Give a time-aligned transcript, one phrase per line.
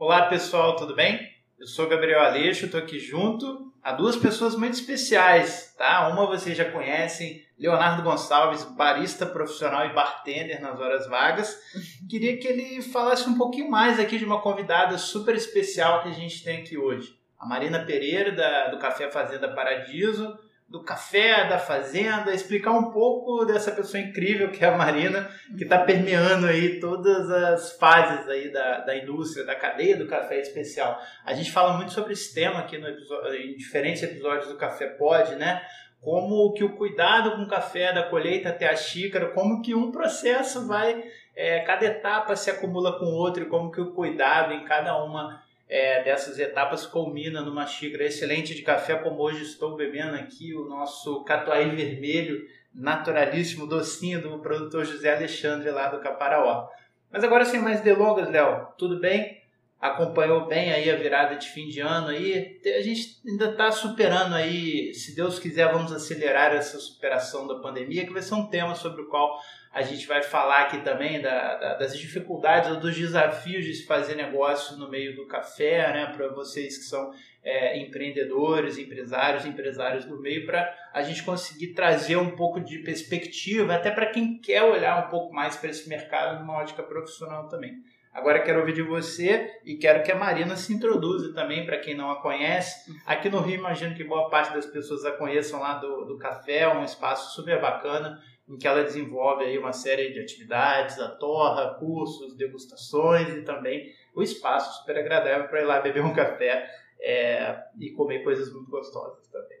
[0.00, 1.30] Olá pessoal, tudo bem?
[1.58, 6.08] Eu sou Gabriel Aleixo, estou aqui junto a duas pessoas muito especiais, tá?
[6.08, 11.54] Uma vocês já conhecem, Leonardo Gonçalves, barista profissional e bartender nas horas vagas.
[12.08, 16.14] Queria que ele falasse um pouquinho mais aqui de uma convidada super especial que a
[16.14, 17.14] gente tem aqui hoje.
[17.38, 20.34] A Marina Pereira, da, do Café Fazenda Paradiso,
[20.70, 25.28] do café, da fazenda, explicar um pouco dessa pessoa incrível que é a Marina,
[25.58, 30.38] que está permeando aí todas as fases aí da, da indústria, da cadeia do café
[30.38, 30.96] especial.
[31.26, 34.86] A gente fala muito sobre esse tema aqui no episódio, em diferentes episódios do Café
[34.86, 35.60] Pode, né?
[36.00, 39.90] Como que o cuidado com o café, da colheita até a xícara, como que um
[39.90, 41.02] processo vai,
[41.34, 45.02] é, cada etapa se acumula com o outro e como que o cuidado em cada
[45.02, 45.39] uma
[45.70, 50.64] é, dessas etapas culmina numa xícara excelente de café, como hoje estou bebendo aqui, o
[50.64, 56.68] nosso catuai vermelho, naturalíssimo, docinho, do produtor José Alexandre lá do Caparaó.
[57.08, 59.39] Mas agora sem mais delongas, Léo, tudo bem?
[59.80, 62.60] Acompanhou bem aí a virada de fim de ano aí?
[62.76, 68.04] A gente ainda está superando aí, se Deus quiser, vamos acelerar essa superação da pandemia,
[68.04, 69.40] que vai ser um tema sobre o qual
[69.72, 73.86] a gente vai falar aqui também da, da, das dificuldades ou dos desafios de se
[73.86, 76.12] fazer negócio no meio do café, né?
[76.14, 82.16] Para vocês que são é, empreendedores, empresários, empresários do meio, para a gente conseguir trazer
[82.16, 86.40] um pouco de perspectiva, até para quem quer olhar um pouco mais para esse mercado
[86.40, 87.80] numa ótica profissional também.
[88.12, 91.96] Agora quero ouvir de você e quero que a Marina se introduza também para quem
[91.96, 92.92] não a conhece.
[93.06, 96.66] Aqui no Rio, imagino que boa parte das pessoas a conheçam lá do, do café,
[96.68, 101.74] um espaço super bacana em que ela desenvolve aí uma série de atividades, a torra,
[101.74, 106.68] cursos, degustações e também o espaço super agradável para ir lá beber um café
[107.00, 109.60] é, e comer coisas muito gostosas também.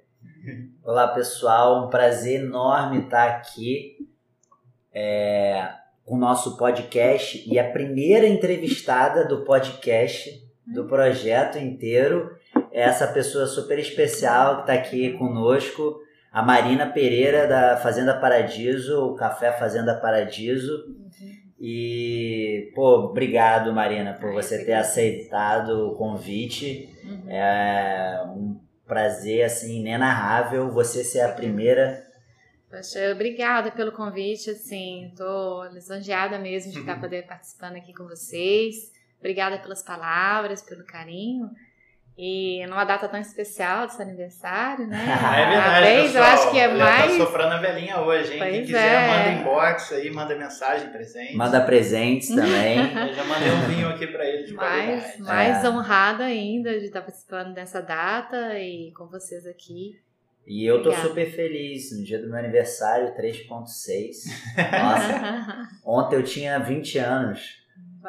[0.82, 4.08] Olá pessoal, um prazer enorme estar aqui
[4.92, 5.72] é,
[6.10, 10.28] o nosso podcast e a primeira entrevistada do podcast
[10.66, 12.28] do projeto inteiro
[12.72, 16.00] é essa pessoa super especial que está aqui conosco
[16.32, 20.84] a Marina Pereira da Fazenda Paradiso, o Café Fazenda Paradiso.
[21.60, 26.88] E, pô, obrigado, Marina, por você ter aceitado o convite.
[27.04, 27.30] Uhum.
[27.30, 32.09] É um prazer, assim, inenarrável você ser a primeira.
[32.70, 37.00] Poxa, obrigada pelo convite, assim, tô lisonjeada mesmo de estar uhum.
[37.00, 38.92] poder participando aqui com vocês.
[39.18, 41.50] Obrigada pelas palavras, pelo carinho.
[42.16, 45.02] E numa data tão especial do seu aniversário, né?
[45.02, 47.12] é verdade, vez, eu acho que é mais.
[47.12, 48.38] Tá soprando a velhinha hoje, hein?
[48.38, 49.08] Pois Quem quiser, é.
[49.08, 51.34] manda inbox aí, manda mensagem, presente.
[51.34, 52.78] Manda presentes também.
[52.78, 55.68] eu já mandei um vinho aqui pra ele de mais, Mais é.
[55.70, 59.98] honrada ainda de estar participando dessa data e com vocês aqui.
[60.50, 61.08] E eu tô Obrigada.
[61.08, 61.96] super feliz.
[61.96, 64.24] No dia do meu aniversário, 3.6.
[64.56, 67.60] Nossa, ontem eu tinha 20 anos.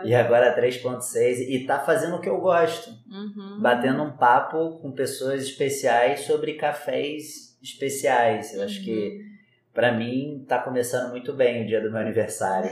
[0.03, 2.90] E agora 3.6 e tá fazendo o que eu gosto.
[3.12, 3.59] Uhum.
[3.62, 8.53] Batendo um papo com pessoas especiais sobre cafés especiais.
[8.53, 8.66] Eu uhum.
[8.66, 9.23] acho que uhum.
[9.72, 12.72] para mim tá começando muito bem o dia do meu aniversário.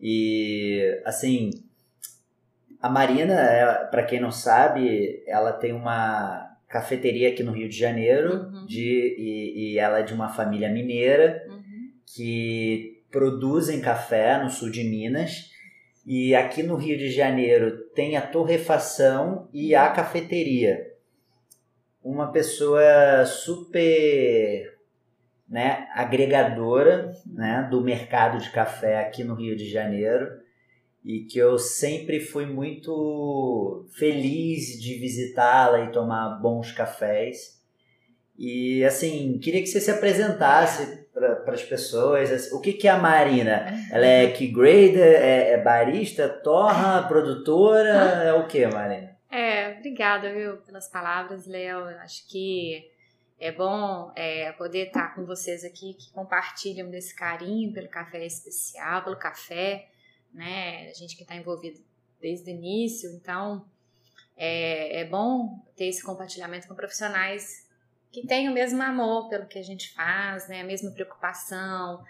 [0.00, 1.50] E assim,
[2.80, 8.34] a Marina, para quem não sabe, ela tem uma cafeteria aqui no Rio de Janeiro
[8.34, 8.66] uhum.
[8.66, 11.90] de, e, e, ela é de uma família mineira uhum.
[12.14, 15.50] que produzem café no sul de Minas
[16.04, 20.92] e aqui no Rio de Janeiro tem a torrefação e a cafeteria.
[22.02, 24.76] Uma pessoa super
[25.48, 30.45] né, agregadora né, do mercado de café aqui no Rio de Janeiro
[31.06, 37.62] e que eu sempre fui muito feliz de visitá-la e tomar bons cafés.
[38.36, 42.50] E assim, queria que você se apresentasse para as pessoas.
[42.50, 43.66] O que, que é a Marina?
[43.92, 48.24] Ela é key grader, é, é barista, torra, produtora?
[48.24, 49.16] É o que, Marina?
[49.30, 51.84] É, obrigada, viu, pelas palavras, Léo.
[52.00, 52.84] Acho que
[53.38, 59.04] é bom é, poder estar com vocês aqui que compartilham desse carinho pelo café especial,
[59.04, 59.86] pelo café,
[60.36, 60.88] né?
[60.88, 61.80] A gente que está envolvido
[62.20, 63.66] desde o início, então
[64.36, 67.66] é, é bom ter esse compartilhamento com profissionais
[68.12, 70.60] que tem o mesmo amor pelo que a gente faz, né?
[70.60, 72.04] A mesma preocupação.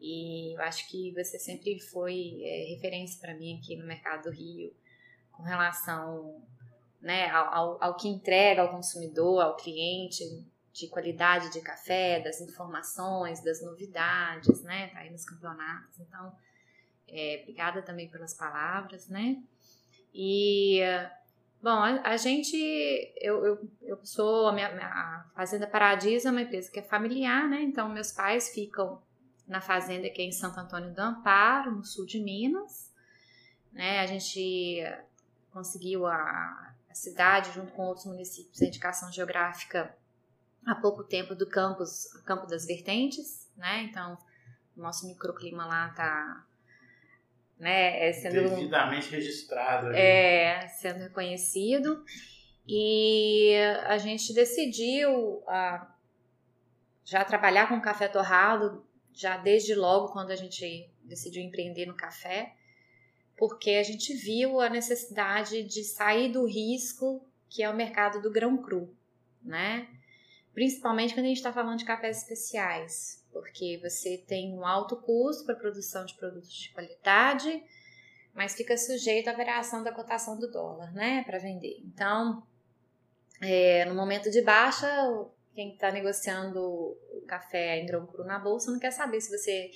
[0.00, 4.30] E eu acho que você sempre foi é, referência para mim aqui no mercado do
[4.30, 4.74] Rio
[5.32, 6.42] com relação
[7.00, 10.24] né, ao, ao, que entrega ao consumidor, ao cliente,
[10.72, 14.88] de qualidade de café, das informações, das novidades, né?
[14.88, 15.98] Tá aí nos campeonatos.
[16.00, 16.34] Então,
[17.08, 19.42] é, obrigada também pelas palavras, né?
[20.14, 20.80] E
[21.66, 22.56] Bom, a, a gente,
[23.16, 27.48] eu, eu, eu sou, a, minha, a Fazenda Paradiso é uma empresa que é familiar,
[27.48, 27.60] né?
[27.60, 29.02] Então, meus pais ficam
[29.48, 32.92] na fazenda que é em Santo Antônio do Amparo, no sul de Minas.
[33.72, 33.98] Né?
[33.98, 34.80] A gente
[35.50, 39.92] conseguiu a, a cidade, junto com outros municípios, a indicação geográfica
[40.64, 43.82] há pouco tempo do campus, Campo das Vertentes, né?
[43.82, 44.16] Então,
[44.76, 46.45] nosso microclima lá está
[47.58, 49.96] né, é sendo devidamente registrado, ali.
[49.98, 52.04] é sendo reconhecido
[52.68, 53.54] e
[53.84, 55.86] a gente decidiu uh,
[57.04, 62.54] já trabalhar com café torrado já desde logo quando a gente decidiu empreender no café,
[63.36, 68.30] porque a gente viu a necessidade de sair do risco que é o mercado do
[68.30, 68.94] grão cru,
[69.42, 69.88] né?
[70.52, 75.44] Principalmente quando a gente está falando de cafés especiais, porque você tem um alto custo
[75.44, 77.62] para produção de produtos de qualidade,
[78.34, 81.80] mas fica sujeito à variação da cotação do dólar, né, para vender.
[81.84, 82.42] Então,
[83.40, 84.86] é, no momento de baixa,
[85.54, 89.70] quem está negociando o café em grão cru na bolsa não quer saber se você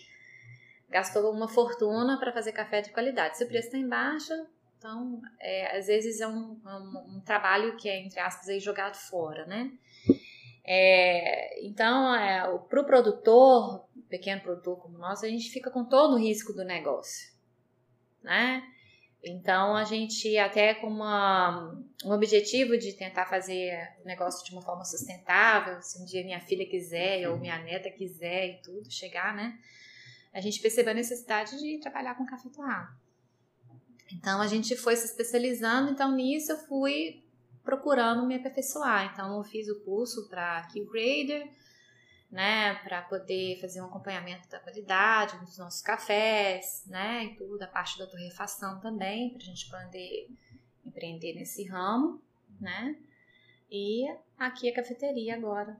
[0.88, 3.38] gastou uma fortuna para fazer café de qualidade.
[3.38, 4.34] Se o preço está em baixa,
[4.80, 8.94] então, é, às vezes é um, um, um, trabalho que é, entre aspas, aí, jogado
[8.94, 9.70] fora, né?
[10.64, 16.14] É, então, é, para o produtor, pequeno produtor como nós, a gente fica com todo
[16.14, 17.32] o risco do negócio,
[18.22, 18.62] né?
[19.22, 24.62] Então, a gente até com uma, um objetivo de tentar fazer o negócio de uma
[24.62, 29.34] forma sustentável, se um dia minha filha quiser ou minha neta quiser e tudo, chegar,
[29.34, 29.58] né?
[30.32, 32.96] A gente percebeu a necessidade de trabalhar com café torrado.
[34.12, 37.22] Então, a gente foi se especializando, então nisso eu fui
[37.64, 39.10] procurando me aperfeiçoar.
[39.12, 41.48] Então, eu fiz o curso para Q-Grader,
[42.30, 47.66] né, para poder fazer um acompanhamento da qualidade dos nossos cafés, né, e tudo, a
[47.66, 50.28] parte da torrefação também, para a gente poder
[50.86, 52.22] empreender nesse ramo,
[52.60, 52.96] né,
[53.70, 54.06] e
[54.38, 55.76] aqui a cafeteria agora.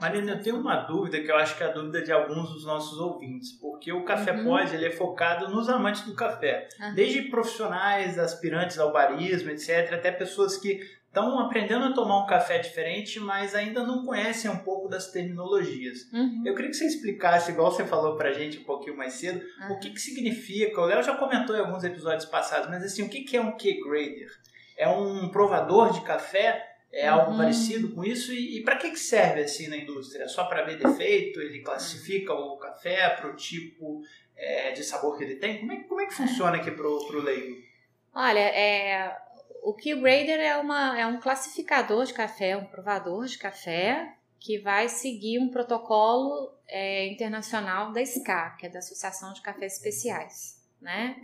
[0.00, 2.64] Marina, eu tenho uma dúvida que eu acho que é a dúvida de alguns dos
[2.64, 4.44] nossos ouvintes, porque o Café uhum.
[4.44, 6.94] Pós ele é focado nos amantes do café, uhum.
[6.94, 10.80] desde profissionais, aspirantes ao barismo, etc., até pessoas que
[11.10, 16.08] estão aprendendo a tomar um café diferente, mas ainda não conhecem um pouco das terminologias.
[16.12, 16.44] Uhum.
[16.46, 19.74] Eu queria que você explicasse, igual você falou pra gente um pouquinho mais cedo, uhum.
[19.74, 20.80] o que, que significa.
[20.80, 23.56] O Léo já comentou em alguns episódios passados, mas assim, o que, que é um
[23.56, 24.30] key grader?
[24.78, 26.68] É um provador de café?
[26.92, 27.38] É algo uhum.
[27.38, 28.32] parecido com isso?
[28.32, 30.24] E, e para que, que serve assim na indústria?
[30.24, 31.40] É só para ver defeito?
[31.40, 34.00] Ele classifica o café para o tipo
[34.36, 35.58] é, de sabor que ele tem?
[35.58, 37.70] Como é, como é que funciona aqui para o leigo?
[38.14, 39.16] Olha, é,
[39.62, 44.88] o Q-Grader é, uma, é um classificador de café, um provador de café, que vai
[44.88, 51.16] seguir um protocolo é, internacional da SCA, que é da Associação de Cafés Especiais, né?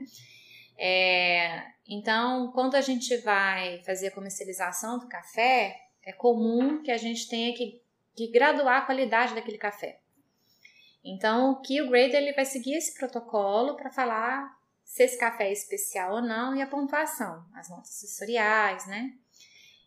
[0.79, 6.99] É, então, quando a gente vai fazer a comercialização do café, é comum que a
[6.99, 7.81] gente tenha que,
[8.15, 9.99] que graduar a qualidade daquele café.
[11.03, 14.56] Então, o Q-Grader ele vai seguir esse protocolo para falar
[14.97, 19.11] se esse café é especial ou não e a pontuação, as notas sensoriais, né?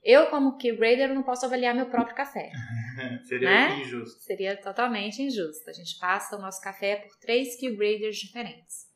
[0.03, 2.51] Eu, como key grader, não posso avaliar meu próprio café.
[3.25, 3.79] Seria né?
[3.79, 4.21] injusto.
[4.21, 5.67] Seria totalmente injusto.
[5.67, 8.87] A gente passa o nosso café por três key graders diferentes.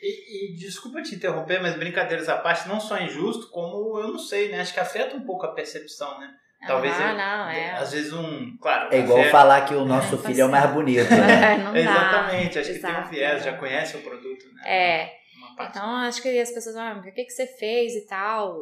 [0.00, 4.18] E, e, desculpa te interromper, mas brincadeiras à parte, não só injusto, como eu não
[4.20, 4.60] sei, né?
[4.60, 6.32] Acho que afeta um pouco a percepção, né?
[6.64, 7.72] Talvez ah, não, é.
[7.72, 11.10] às vezes um, claro, é igual falar que o nosso filho é o mais bonito,
[11.10, 11.58] né?
[11.62, 12.94] não Exatamente, acho Exato.
[12.94, 14.62] que tem um viés, já conhece o produto, né?
[14.64, 15.25] É.
[15.58, 18.60] Então, acho que as pessoas vão, ah, o que, que você fez e tal,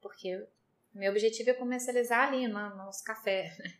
[0.00, 0.42] porque
[0.94, 3.74] meu objetivo é comercializar ali no nosso café, né?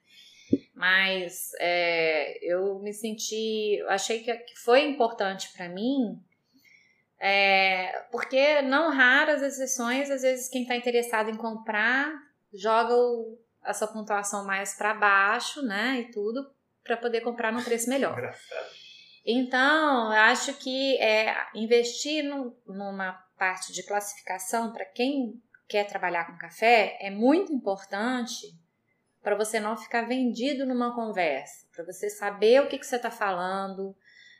[0.74, 6.18] Mas é, eu me senti, achei que, foi importante para mim,
[7.18, 12.10] é, porque não raras exceções, às vezes quem está interessado em comprar
[12.52, 16.50] joga o, a sua pontuação mais para baixo, né, e tudo,
[16.82, 18.12] para poder comprar num preço melhor.
[18.12, 18.79] Engraçado.
[19.24, 26.26] Então, eu acho que é, investir no, numa parte de classificação para quem quer trabalhar
[26.26, 28.58] com café é muito importante
[29.22, 33.10] para você não ficar vendido numa conversa, para você saber o que, que você está
[33.10, 33.94] falando,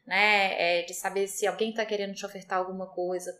[0.07, 0.81] né?
[0.81, 3.39] É, de saber se alguém está querendo te ofertar alguma coisa,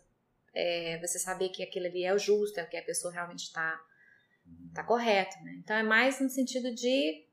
[0.53, 3.43] é, você saber que aquilo ali é o justo, é o que a pessoa realmente
[3.43, 3.79] está
[4.73, 5.55] tá correto, né?
[5.57, 7.25] Então é mais no sentido de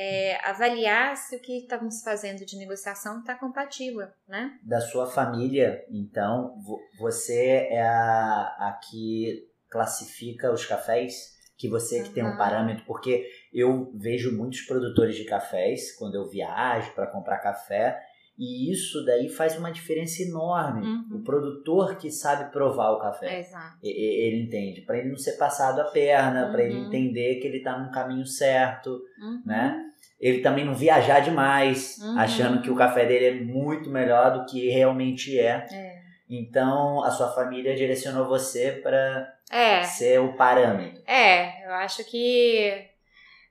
[0.00, 4.56] é, avaliar se o que estamos fazendo de negociação está compatível, né?
[4.62, 6.54] Da sua família, então,
[7.00, 11.36] você é a, a que classifica os cafés?
[11.56, 12.14] Que você que uhum.
[12.14, 12.84] tem um parâmetro?
[12.86, 18.00] Porque eu vejo muitos produtores de cafés quando eu viajo para comprar café
[18.38, 20.86] e isso daí faz uma diferença enorme.
[20.86, 21.16] Uhum.
[21.16, 23.78] O produtor que sabe provar o café, Exato.
[23.82, 24.82] ele entende.
[24.82, 26.52] Para ele não ser passado a perna, uhum.
[26.52, 29.42] para ele entender que ele está no caminho certo, uhum.
[29.44, 29.87] né?
[30.20, 32.18] Ele também não viajar demais, uhum.
[32.18, 35.66] achando que o café dele é muito melhor do que realmente é.
[35.70, 36.02] é.
[36.28, 39.84] Então a sua família direcionou você para é.
[39.84, 41.02] ser o parâmetro.
[41.06, 42.88] É, eu acho que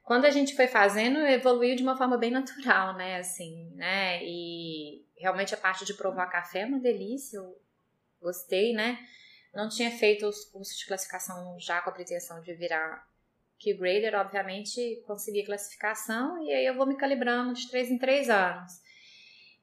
[0.03, 3.17] quando a gente foi fazendo, evoluiu de uma forma bem natural, né?
[3.17, 4.23] Assim, né?
[4.23, 7.57] E realmente a parte de provar café é uma delícia, eu
[8.21, 8.99] gostei, né?
[9.53, 13.06] Não tinha feito os cursos de classificação já com a pretensão de virar
[13.59, 18.29] Key Grader, obviamente consegui classificação e aí eu vou me calibrando de três em três
[18.29, 18.71] anos.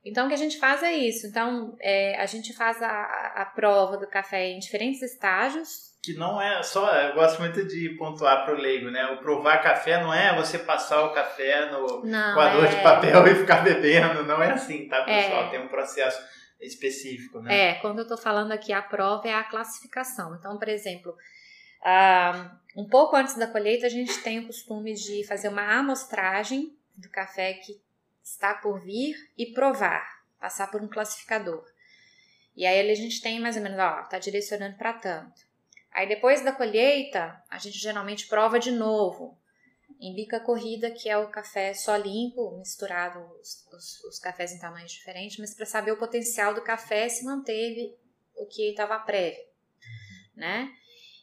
[0.04, 1.26] Então, o que a gente faz é isso.
[1.26, 5.94] Então, é, a gente faz a, a prova do café em diferentes estágios.
[6.02, 9.06] Que não é só, eu gosto muito de pontuar para o leigo, né?
[9.06, 12.68] O provar café não é você passar o café no não, coador é...
[12.68, 14.22] de papel e ficar bebendo.
[14.24, 15.46] Não é assim, tá, pessoal?
[15.46, 15.50] É...
[15.50, 16.22] Tem um processo
[16.60, 17.70] específico, né?
[17.70, 20.36] É, quando eu estou falando aqui, a prova é a classificação.
[20.38, 21.16] Então, por exemplo,
[21.84, 26.76] uh, um pouco antes da colheita, a gente tem o costume de fazer uma amostragem
[26.96, 27.80] do café que
[28.22, 31.64] está por vir e provar, passar por um classificador.
[32.56, 35.42] E aí a gente tem mais ou menos, ó, tá direcionando para tanto.
[35.92, 39.38] Aí depois da colheita, a gente geralmente prova de novo.
[40.00, 44.58] Em bica corrida, que é o café só limpo, misturado os, os, os cafés em
[44.58, 47.96] tamanhos diferentes, mas para saber o potencial do café se manteve
[48.34, 49.42] o que estava prévio,
[50.34, 50.68] né?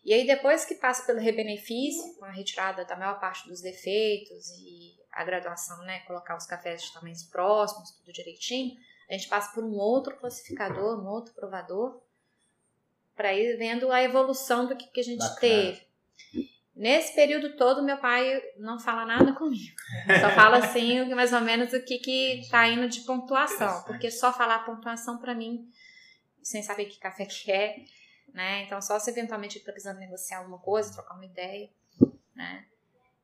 [0.03, 4.49] E aí depois que passa pelo rebenefício, com a retirada da maior parte dos defeitos
[4.59, 8.75] e a graduação, né, colocar os cafés de tamanhos próximos, tudo direitinho,
[9.09, 12.01] a gente passa por um outro classificador, um outro provador,
[13.15, 15.39] para ir vendo a evolução do que, que a gente Bacana.
[15.39, 15.91] teve.
[16.73, 19.75] Nesse período todo, meu pai não fala nada comigo.
[20.21, 23.83] Só fala assim, mais ou menos, o que que tá indo de pontuação.
[23.83, 25.69] Porque só falar pontuação, para mim,
[26.41, 27.75] sem saber que café que é,
[28.33, 28.63] né?
[28.63, 31.69] Então, só se eventualmente ele tá precisando negociar alguma coisa, trocar uma ideia,
[32.35, 32.65] né?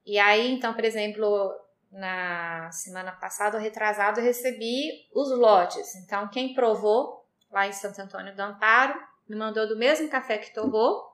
[0.06, 1.54] E aí, então, por exemplo,
[1.92, 5.96] na semana passada, retrasado, eu recebi os lotes.
[5.96, 10.54] Então, quem provou lá em Santo Antônio do Amparo me mandou do mesmo café que
[10.54, 11.14] torrou.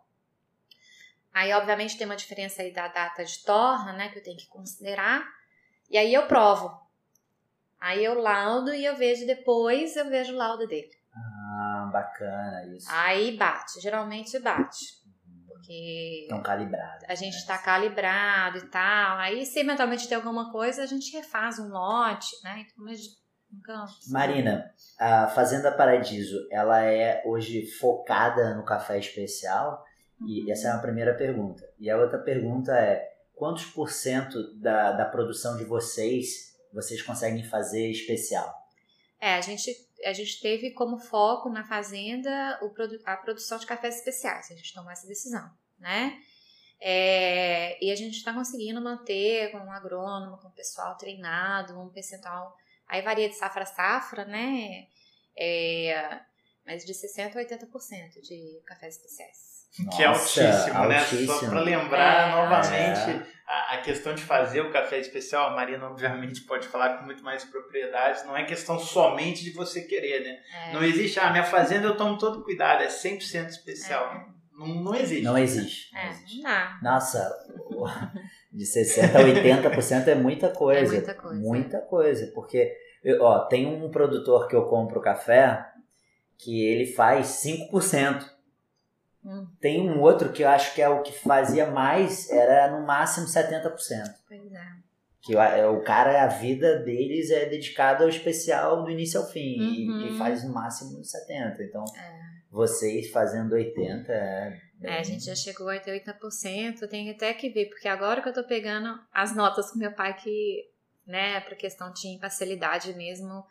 [1.33, 4.47] Aí, obviamente, tem uma diferença aí da data de torra, né, que eu tenho que
[4.47, 5.27] considerar.
[5.89, 6.79] E aí eu provo.
[7.79, 10.95] Aí eu laudo e eu vejo depois, eu vejo o laudo dele.
[11.93, 12.87] Bacana isso.
[12.89, 15.03] Aí bate, geralmente bate
[15.63, 16.21] porque.
[16.23, 17.05] Estão calibrados.
[17.07, 17.61] A gente está né?
[17.63, 19.17] calibrado e tal.
[19.17, 22.65] Aí, se eventualmente tem alguma coisa, a gente refaz um lote, né?
[22.65, 22.99] Então, mas
[23.51, 23.85] nunca.
[24.09, 29.83] Marina, a Fazenda Paradiso, ela é hoje focada no café especial?
[30.25, 30.51] E uhum.
[30.51, 31.63] essa é a primeira pergunta.
[31.79, 37.43] E a outra pergunta é: quantos por cento da, da produção de vocês vocês conseguem
[37.43, 38.51] fazer especial?
[39.21, 39.71] É, a gente
[40.05, 42.59] a gente teve como foco na fazenda
[43.05, 44.51] a produção de cafés especiais.
[44.51, 46.19] A gente tomou essa decisão, né?
[46.79, 51.89] É, e a gente está conseguindo manter com um agrônomo, com um pessoal treinado, um
[51.89, 52.55] percentual.
[52.87, 54.87] Aí varia de safra a safra, né?
[55.37, 56.19] É,
[56.65, 59.52] mas de 60% a 80% de cafés especiais.
[59.79, 60.99] Nossa, que é altíssimo, né?
[60.99, 61.33] Altíssimo.
[61.33, 63.25] Só para lembrar é, novamente é.
[63.47, 67.23] a, a, questão de fazer o café especial, a Marina obviamente pode falar com muito
[67.23, 70.39] mais propriedade, não é questão somente de você querer, né?
[70.69, 70.73] É.
[70.73, 74.05] Não existe, ah, minha fazenda eu tomo todo cuidado, é 100% especial.
[74.13, 74.33] É.
[74.55, 75.23] Não, não existe.
[75.23, 75.93] Não existe.
[75.93, 76.41] Não existe.
[76.41, 76.81] Não.
[76.83, 77.35] Nossa,
[78.53, 80.93] de 60% a 80% é muita coisa.
[80.93, 81.39] É muita coisa.
[81.39, 82.71] Muita coisa, porque
[83.19, 85.65] ó, tem um produtor que eu compro café
[86.37, 88.32] que ele faz 5%.
[89.25, 89.47] Hum.
[89.59, 93.25] Tem um outro que eu acho que é o que fazia mais, era no máximo
[93.25, 93.73] 70%.
[94.27, 94.67] Pois é.
[95.21, 99.25] Que o, é, o cara, a vida deles é dedicada ao especial do início ao
[99.25, 99.59] fim.
[99.61, 100.01] Uhum.
[100.01, 101.61] E, e, faz no máximo 70%.
[101.61, 102.19] Então, é.
[102.51, 104.59] vocês fazendo 80% é.
[104.75, 104.91] Bem...
[104.91, 106.87] É, a gente já chegou a 80%.
[106.89, 110.13] Tem até que ver, porque agora que eu tô pegando as notas com meu pai,
[110.17, 110.69] que,
[111.07, 113.45] né, pra questão de imparcialidade mesmo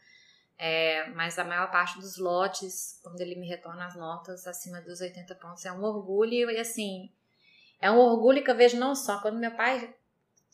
[0.59, 5.01] é, mas a maior parte dos lotes, quando ele me retorna as notas acima dos
[5.01, 7.11] 80 pontos, é um orgulho e assim,
[7.81, 9.95] é um orgulho que eu vejo não só quando meu pai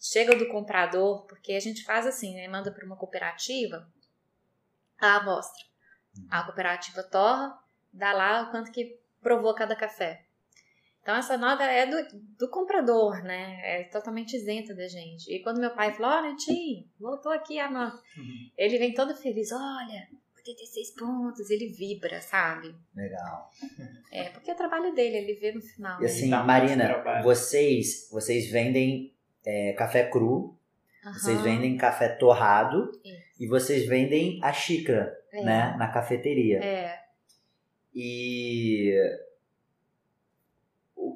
[0.01, 3.87] chega do comprador, porque a gente faz assim, né, manda para uma cooperativa
[5.01, 5.65] a amostra.
[6.31, 7.59] A cooperativa torra,
[7.93, 10.25] dá lá o quanto que provou cada café.
[11.09, 11.97] Então essa nota é do,
[12.39, 13.59] do comprador, né?
[13.65, 15.35] É totalmente isenta da gente.
[15.35, 17.97] E quando meu pai falou, olha, tio, voltou aqui a nota.
[18.15, 18.51] Uhum.
[18.59, 22.75] Ele vem todo feliz, olha, 86 pontos, ele vibra, sabe?
[22.95, 23.51] Legal.
[24.13, 26.03] É, porque é o trabalho dele, ele vê no final.
[26.03, 29.15] E assim, Marina, vocês, vocês vendem
[29.47, 30.59] é, café cru,
[31.07, 31.13] uhum.
[31.15, 33.23] vocês vendem café torrado Isso.
[33.41, 35.43] e vocês vendem a xícara, é.
[35.43, 35.75] né?
[35.79, 36.63] Na cafeteria.
[36.63, 37.01] É.
[37.95, 38.95] E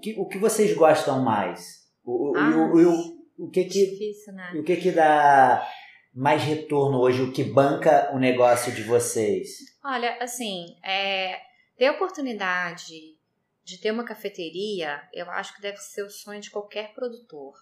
[0.03, 1.87] que, o que vocês gostam mais?
[2.05, 4.53] O, ah, o, o, o, que que, difícil, né?
[4.57, 5.67] o que que dá
[6.13, 9.49] mais retorno hoje, o que banca o negócio de vocês?
[9.85, 11.41] Olha, assim, é,
[11.79, 13.17] ter a oportunidade
[13.65, 17.55] de ter uma cafeteria, eu acho que deve ser o sonho de qualquer produtor.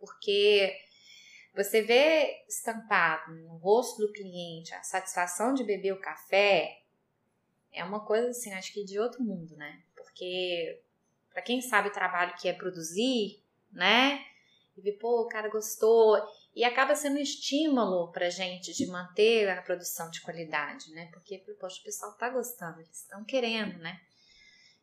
[0.00, 0.74] Porque
[1.54, 6.78] você vê estampado no rosto do cliente a satisfação de beber o café,
[7.70, 9.82] é uma coisa assim, acho que de outro mundo, né?
[9.94, 10.80] Porque
[11.32, 14.24] para quem sabe o trabalho que é produzir, né?
[14.76, 16.18] E ver, pô, o cara gostou.
[16.54, 21.08] E acaba sendo um estímulo pra gente de manter a produção de qualidade, né?
[21.12, 23.98] Porque, poxa, o pessoal tá gostando, eles estão querendo, né?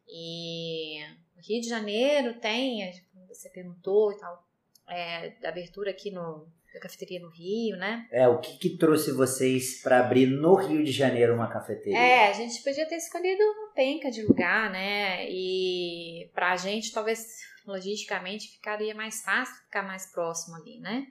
[0.08, 1.04] E
[1.38, 2.92] o Rio de Janeiro tem,
[3.28, 4.44] você perguntou e tal,
[4.88, 8.08] é, da abertura aqui no, da cafeteria no Rio, né?
[8.12, 11.98] É, o que, que trouxe vocês para abrir no Rio de Janeiro uma cafeteria?
[11.98, 13.44] É, a gente podia ter escolhido
[13.80, 15.26] penca de lugar, né?
[15.32, 21.08] E pra gente, talvez logisticamente, ficaria mais fácil ficar mais próximo ali, né?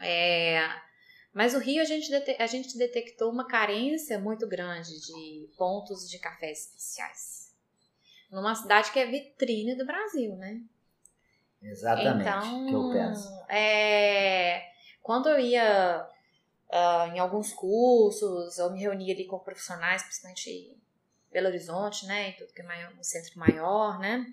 [0.00, 0.68] É,
[1.32, 6.18] mas o Rio a gente, a gente detectou uma carência muito grande de pontos de
[6.18, 7.54] cafés especiais.
[8.32, 10.60] Numa cidade que é vitrine do Brasil, né?
[11.62, 13.28] Exatamente, então, que eu penso.
[13.48, 14.60] É,
[15.04, 16.04] quando eu ia
[16.68, 20.75] uh, em alguns cursos, eu me reunia ali com profissionais, principalmente
[21.36, 24.26] Belo Horizonte, né, em tudo que é maior, um centro maior, né,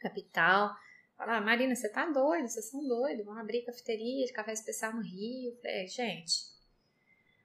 [0.00, 0.76] capital.
[1.16, 4.92] Falar, ah, Marina, você tá doida, vocês são doidos, vão abrir cafeteria de café especial
[4.94, 5.56] no Rio.
[5.62, 6.50] Falei, gente,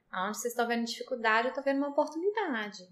[0.09, 2.89] aonde vocês estão vendo dificuldade, eu tô vendo uma oportunidade.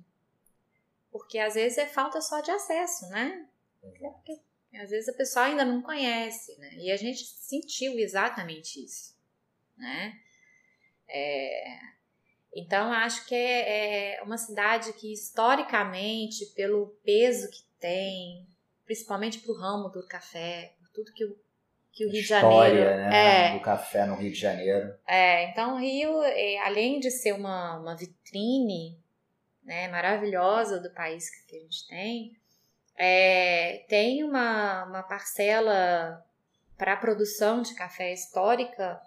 [1.11, 3.49] Porque às vezes é falta só de acesso, né?
[3.81, 4.39] Porque
[4.75, 6.75] às vezes a pessoa ainda não conhece, né?
[6.75, 9.17] E a gente sentiu exatamente isso,
[9.75, 10.21] né?
[11.07, 11.79] É,
[12.55, 18.47] então, acho que é, é, uma cidade que, historicamente, pelo peso que tem,
[18.85, 21.37] principalmente para o ramo do café, por tudo que o,
[21.91, 23.09] que o Rio História, de Janeiro.
[23.09, 24.95] Né, é, do café no Rio de Janeiro.
[25.05, 28.97] É, então, o Rio, é, além de ser uma, uma vitrine
[29.61, 32.37] né, maravilhosa do país que a gente tem,
[32.97, 36.25] é, tem uma, uma parcela
[36.77, 39.01] para a produção de café histórica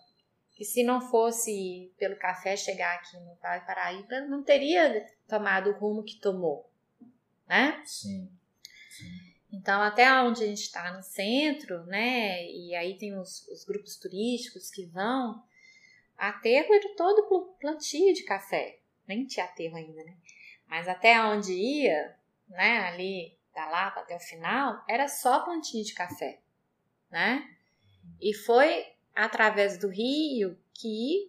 [0.58, 6.02] que se não fosse pelo café chegar aqui no Paraíba, não teria tomado o rumo
[6.02, 6.68] que tomou,
[7.46, 7.80] né?
[7.86, 8.28] Sim.
[8.90, 9.34] sim.
[9.52, 12.44] Então, até onde a gente está no centro, né?
[12.44, 15.40] E aí tem os, os grupos turísticos que vão,
[16.16, 18.80] aterro era todo plantio de café.
[19.06, 20.16] Nem tinha aterro ainda, né?
[20.66, 22.16] Mas até onde ia,
[22.48, 22.78] né?
[22.80, 26.40] Ali da Lapa até o final, era só plantio de café,
[27.12, 27.48] né?
[28.20, 31.28] E foi através do rio que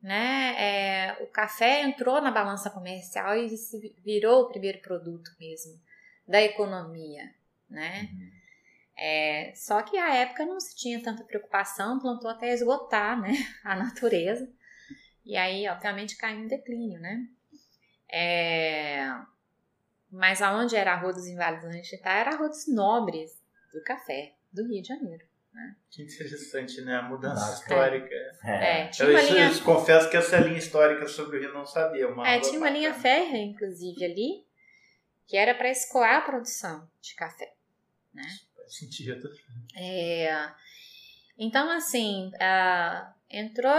[0.00, 5.78] né, é, o café entrou na balança comercial e se virou o primeiro produto mesmo
[6.26, 7.34] da economia,
[7.68, 8.08] né?
[8.10, 8.30] Uhum.
[8.98, 13.76] É, só que a época não se tinha tanta preocupação, plantou até esgotar, né, a
[13.76, 14.50] natureza.
[15.24, 17.28] E aí, obviamente, caiu em declínio, né?
[18.10, 19.10] É,
[20.10, 23.32] mas aonde era a Rua dos a gente era a Rua dos Nobres
[23.74, 25.26] do café do Rio de Janeiro.
[25.90, 26.96] Que interessante, né?
[26.96, 28.14] A mudança Nossa, histórica.
[28.44, 28.82] É.
[28.82, 28.88] é.
[28.88, 29.60] Tinha eu, isso, linha...
[29.60, 32.08] confesso que essa linha histórica sobre o Rio não sabia.
[32.08, 34.46] Uma é, tinha uma linha férrea, inclusive, ali,
[35.26, 37.54] que era para escoar a produção de café.
[38.12, 38.26] Né?
[38.54, 39.30] Faz sentido.
[39.76, 40.50] É,
[41.38, 43.72] então, assim, uh, entrou,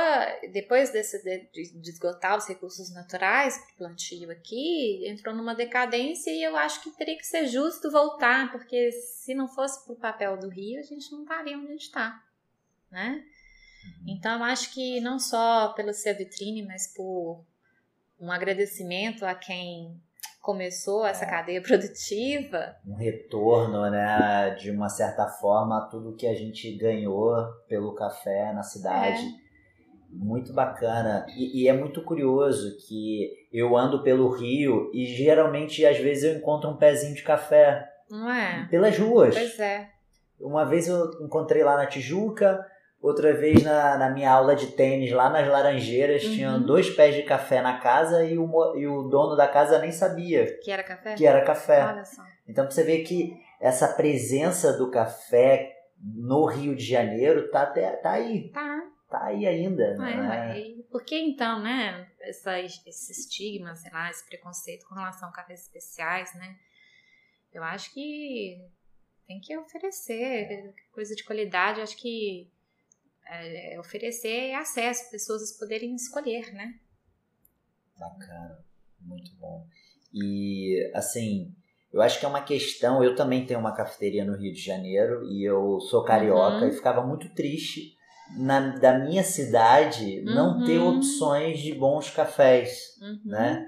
[0.51, 6.55] depois desse, de, de, esgotar os recursos naturais, plantio aqui, entrou numa decadência e eu
[6.57, 10.79] acho que teria que ser justo voltar, porque se não fosse pro papel do Rio,
[10.79, 12.23] a gente não estaria onde a gente está,
[12.91, 13.23] né?
[13.85, 14.05] Uhum.
[14.07, 17.45] Então, eu acho que não só pelo ser vitrine, mas por
[18.19, 20.01] um agradecimento a quem
[20.47, 21.29] começou essa é.
[21.29, 22.73] cadeia produtiva.
[22.87, 27.35] Um retorno, né, de uma certa forma, a tudo que a gente ganhou
[27.67, 29.21] pelo café na cidade.
[29.21, 29.47] É.
[30.09, 31.25] Muito bacana.
[31.35, 36.37] E, e, é muito curioso que eu ando pelo Rio e geralmente, às vezes, eu
[36.37, 37.85] encontro um pezinho de café.
[38.09, 38.65] Não é?
[38.71, 39.35] Pelas ruas.
[39.35, 39.89] Pois é.
[40.39, 42.65] Uma vez eu encontrei lá na Tijuca,
[43.07, 46.31] Outra vez na, na minha aula de tênis lá nas Laranjeiras, uhum.
[46.33, 49.93] tinham dois pés de café na casa e o, e o dono da casa nem
[49.93, 50.59] sabia.
[50.59, 51.15] Que era café?
[51.15, 51.85] Que era café.
[51.85, 52.21] Olha só.
[52.45, 58.11] Então você vê que essa presença do café no Rio de Janeiro tá, até, tá
[58.11, 58.51] aí.
[58.51, 58.83] Tá.
[59.09, 59.85] Tá aí ainda.
[59.85, 60.83] É, né?
[60.91, 62.09] Por que então, né?
[62.19, 66.57] Essa, esse estigma, sei lá, esse preconceito com relação a cafés especiais, né?
[67.53, 68.57] Eu acho que
[69.25, 71.79] tem que oferecer coisa de qualidade.
[71.79, 72.51] Acho que
[73.29, 76.73] é, oferecer acesso, pessoas poderem escolher, né?
[77.97, 78.59] Bacana,
[79.01, 79.65] muito bom.
[80.13, 81.53] E assim,
[81.91, 83.03] eu acho que é uma questão.
[83.03, 86.69] Eu também tenho uma cafeteria no Rio de Janeiro e eu sou carioca uhum.
[86.69, 87.95] e ficava muito triste
[88.37, 90.35] na, da minha cidade uhum.
[90.35, 93.19] não ter opções de bons cafés, uhum.
[93.25, 93.65] né?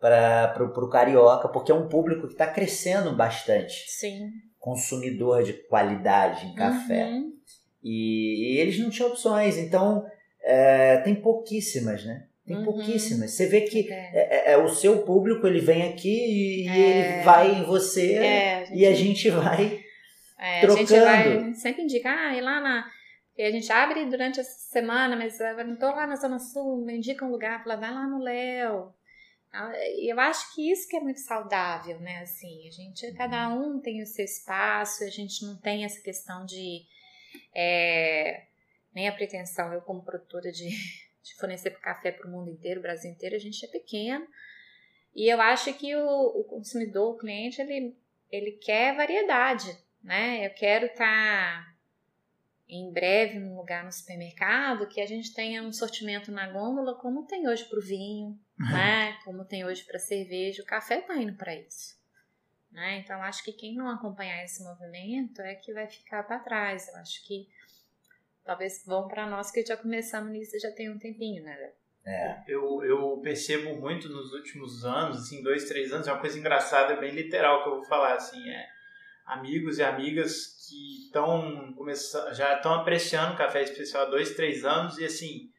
[0.00, 3.84] para o carioca, porque é um público que está crescendo bastante.
[3.86, 4.30] Sim.
[4.58, 7.04] Consumidor de qualidade em café.
[7.04, 7.32] Uhum.
[7.82, 10.06] E, e, eles não tinham opções, então
[10.42, 12.26] é, tem pouquíssimas, né?
[12.46, 12.64] Tem uhum.
[12.64, 13.32] pouquíssimas.
[13.32, 14.10] Você vê que é.
[14.12, 14.58] É, é.
[14.58, 16.78] o seu público, ele vem aqui e é.
[16.78, 18.78] ele vai em você é, a gente...
[18.78, 19.84] e a gente vai
[20.60, 20.72] trocando.
[20.72, 22.90] A gente vai sempre indica, ah, e lá na...
[23.38, 26.84] E a gente abre durante a semana, mas eu não tô lá na Zona Sul,
[26.84, 28.92] me indica um lugar, fala, vai lá no Léo.
[29.98, 32.18] Eu acho que isso que é muito saudável, né?
[32.18, 36.44] Assim, a gente, cada um tem o seu espaço, a gente não tem essa questão
[36.44, 36.82] de
[37.54, 38.46] é,
[38.94, 40.68] nem a pretensão, eu como produtora de,
[41.22, 44.26] de fornecer café para o mundo inteiro, o Brasil inteiro, a gente é pequeno.
[45.14, 47.96] E eu acho que o, o consumidor, o cliente, ele,
[48.30, 50.46] ele quer variedade, né?
[50.46, 51.74] Eu quero estar tá
[52.68, 57.26] em breve num lugar no supermercado que a gente tenha um sortimento na gôndola como
[57.26, 59.18] tem hoje para o vinho, né?
[59.24, 60.62] Como tem hoje para cerveja.
[60.62, 61.99] O café está indo para isso.
[62.70, 62.98] Né?
[62.98, 66.88] Então, acho que quem não acompanhar esse movimento é que vai ficar para trás.
[66.88, 67.48] Eu acho que
[68.44, 71.72] talvez bom para nós que já começamos nisso já tem um tempinho, né?
[72.06, 72.42] É.
[72.48, 76.96] Eu, eu percebo muito nos últimos anos, assim, dois, três anos, é uma coisa engraçada,
[76.96, 78.66] bem literal que eu vou falar, assim, é
[79.30, 84.64] amigos e amigas que estão começando, já estão apreciando o café especial há dois, três
[84.64, 85.50] anos e assim,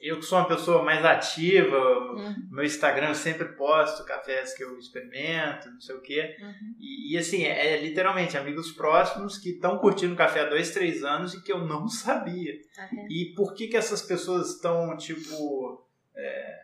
[0.00, 2.34] eu sou uma pessoa mais ativa, uhum.
[2.50, 6.36] meu Instagram eu sempre posto cafés que eu experimento, não sei o quê.
[6.40, 6.74] Uhum.
[6.78, 11.04] E, e, assim, é, é, literalmente amigos próximos que estão curtindo café há dois, três
[11.04, 12.54] anos e que eu não sabia.
[12.92, 13.06] Uhum.
[13.10, 16.60] E por que que essas pessoas estão, tipo, é,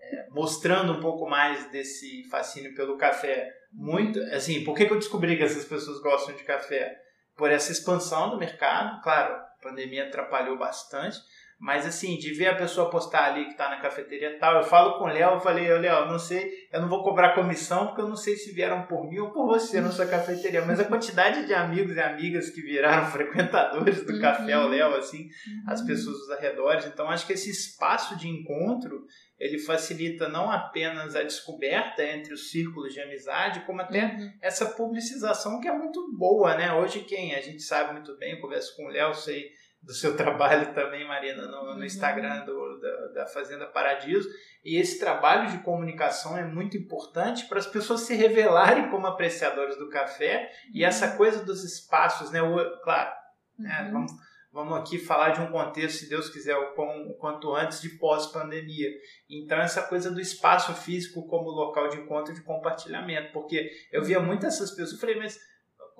[0.00, 3.50] é, mostrando um pouco mais desse fascínio pelo café?
[3.72, 7.00] Muito, assim, por que que eu descobri que essas pessoas gostam de café?
[7.34, 11.16] Por essa expansão do mercado, claro, a pandemia atrapalhou bastante,
[11.62, 14.98] mas assim, de ver a pessoa postar ali que tá na cafeteria tal, eu falo
[14.98, 18.08] com o Léo, eu falei, Léo, não sei, eu não vou cobrar comissão porque eu
[18.08, 21.46] não sei se vieram por mim ou por você na sua cafeteria, mas a quantidade
[21.46, 24.20] de amigos e amigas que viraram frequentadores do uhum.
[24.20, 25.64] café o Léo, assim, uhum.
[25.68, 29.06] as pessoas dos arredores, então acho que esse espaço de encontro,
[29.38, 34.32] ele facilita não apenas a descoberta entre os círculos de amizade, como até uhum.
[34.42, 36.74] essa publicização que é muito boa, né?
[36.74, 40.72] Hoje quem a gente sabe muito bem, converso com o Léo, sei do seu trabalho
[40.74, 41.84] também, Marina, no, no uhum.
[41.84, 44.28] Instagram do, da, da, Fazenda Paradiso.
[44.64, 49.76] E esse trabalho de comunicação é muito importante para as pessoas se revelarem como apreciadores
[49.76, 50.88] do café e uhum.
[50.88, 52.40] essa coisa dos espaços, né?
[52.40, 53.10] O, claro,
[53.58, 53.84] né?
[53.86, 53.92] uhum.
[53.92, 54.12] vamos,
[54.52, 56.74] vamos aqui falar de um contexto, se Deus quiser, o,
[57.10, 58.88] o quanto antes de pós-pandemia.
[59.28, 64.04] Então, essa coisa do espaço físico como local de encontro e de compartilhamento, porque eu
[64.04, 65.38] via muitas essas pessoas, eu falei, mas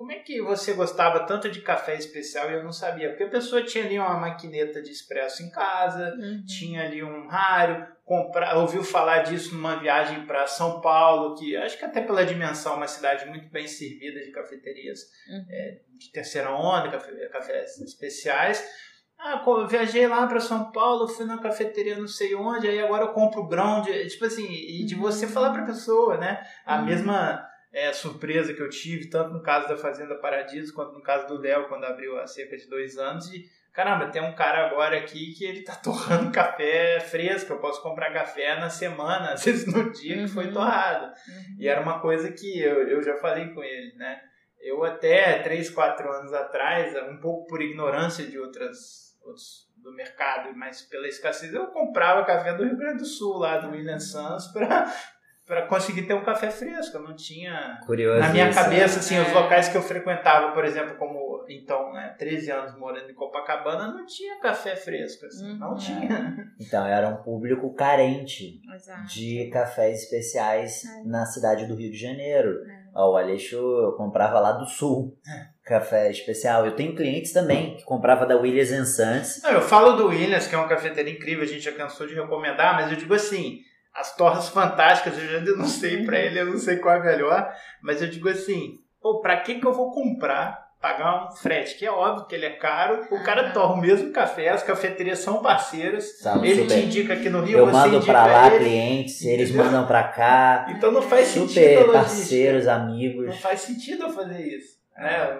[0.03, 3.07] como é que você gostava tanto de café especial e eu não sabia?
[3.07, 6.43] Porque a pessoa tinha ali uma maquineta de expresso em casa, uhum.
[6.45, 11.77] tinha ali um rário, comprar, ouviu falar disso numa viagem para São Paulo, que acho
[11.77, 15.45] que até pela dimensão, uma cidade muito bem servida de cafeterias uhum.
[15.49, 18.61] é, de terceira onda, café, cafés especiais.
[19.17, 23.05] Ah, eu viajei lá para São Paulo, fui na cafeteria não sei onde, aí agora
[23.05, 26.45] eu compro grão de, tipo assim, e de você falar para a pessoa, né?
[26.65, 26.87] A uhum.
[26.87, 31.27] mesma é, surpresa que eu tive, tanto no caso da Fazenda Paradiso, quanto no caso
[31.27, 33.33] do Léo, quando abriu há cerca de dois anos.
[33.33, 37.53] E, caramba, tem um cara agora aqui que ele tá torrando café fresco.
[37.53, 40.53] Eu posso comprar café na semana, às vezes no dia que foi uhum.
[40.53, 41.07] torrado.
[41.07, 41.55] Uhum.
[41.57, 44.21] E era uma coisa que eu, eu já falei com ele, né?
[44.61, 50.55] Eu até 3, 4 anos atrás, um pouco por ignorância de outras, outros do mercado,
[50.55, 54.47] mas pela escassez, eu comprava café do Rio Grande do Sul, lá do William Santos,
[54.47, 54.85] para
[55.45, 56.97] para conseguir ter um café fresco.
[56.97, 57.79] Eu não tinha.
[57.85, 58.19] Curioso.
[58.19, 59.21] Na minha cabeça, assim, é.
[59.21, 63.87] os locais que eu frequentava, por exemplo, como então, né, 13 anos morando em Copacabana,
[63.87, 65.57] não tinha café fresco, assim, uhum.
[65.57, 66.53] não tinha.
[66.59, 69.07] Então, era um público carente Exato.
[69.07, 71.03] de cafés especiais é.
[71.03, 72.61] na cidade do Rio de Janeiro.
[72.65, 72.99] É.
[72.99, 75.17] o Aleixo eu comprava lá do sul.
[75.27, 75.53] É.
[75.63, 76.65] Café especial.
[76.65, 79.41] Eu tenho clientes também que comprava da Williams Sons.
[79.43, 82.13] Não, eu falo do Williams, que é uma cafeteria incrível, a gente já cansou de
[82.13, 83.61] recomendar, mas eu digo assim,
[83.93, 88.01] as torres fantásticas, eu não sei para ele, eu não sei qual é melhor, mas
[88.01, 91.91] eu digo assim, pô, para que que eu vou comprar, pagar um frete, que é
[91.91, 96.19] óbvio que ele é caro, o cara torra o mesmo café, as cafeterias são parceiras,
[96.19, 96.75] Sabe, ele super.
[96.75, 100.65] te indica aqui no Rio, eu mando para lá ele, clientes, eles mandam para cá,
[100.69, 105.39] então não faz super sentido parceiros, amigos, não faz sentido eu fazer isso, né?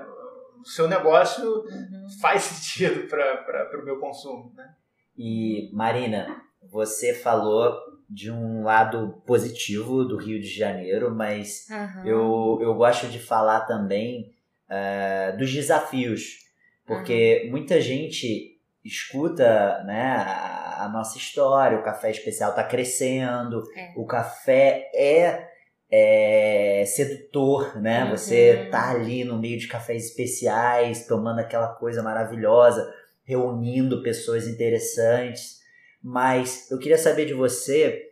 [0.61, 2.07] O seu negócio uhum.
[2.21, 4.69] faz sentido para o meu consumo, né?
[5.17, 7.75] E Marina, você falou
[8.09, 12.05] de um lado positivo do Rio de Janeiro, mas uhum.
[12.05, 14.33] eu, eu gosto de falar também
[14.69, 16.39] uh, dos desafios,
[16.85, 17.51] porque uhum.
[17.51, 23.93] muita gente escuta né, a, a nossa história, o café especial está crescendo, é.
[23.95, 25.47] o café é,
[25.89, 28.03] é sedutor, né?
[28.03, 28.11] Uhum.
[28.11, 35.62] Você tá ali no meio de cafés especiais, tomando aquela coisa maravilhosa, reunindo pessoas interessantes.
[36.03, 38.09] Mas eu queria saber de você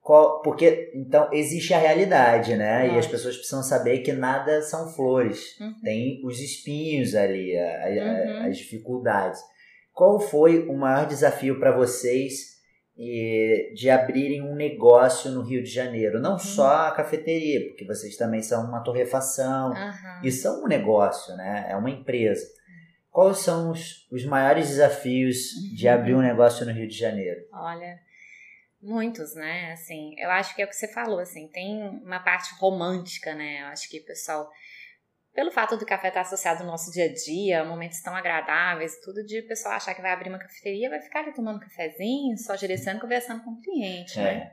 [0.00, 2.94] qual, porque, então, existe a realidade, né?
[2.94, 5.58] E as pessoas precisam saber que nada são flores.
[5.60, 5.74] Uhum.
[5.82, 8.46] Tem os espinhos ali, a, a, uhum.
[8.48, 9.40] as dificuldades.
[9.92, 12.58] Qual foi o maior desafio para vocês
[13.74, 16.20] de abrirem um negócio no Rio de Janeiro?
[16.20, 16.38] Não uhum.
[16.38, 19.74] só a cafeteria, porque vocês também são uma torrefação.
[20.22, 21.66] E são um negócio, né?
[21.68, 22.46] É uma empresa.
[23.10, 25.94] Quais são os, os maiores desafios de uhum.
[25.94, 27.40] abrir um negócio no Rio de Janeiro?
[27.52, 27.98] Olha,
[28.82, 29.72] Muitos, né?
[29.72, 33.60] Assim, eu acho que é o que você falou, assim, tem uma parte romântica, né?
[33.62, 34.50] Eu acho que o pessoal,
[35.34, 39.22] pelo fato do café estar associado ao nosso dia a dia, momentos tão agradáveis, tudo
[39.22, 42.54] de o pessoal achar que vai abrir uma cafeteria, vai ficar ali tomando cafezinho, só
[42.54, 44.32] direcionando, conversando com o cliente, né?
[44.32, 44.34] é.
[44.34, 44.52] né?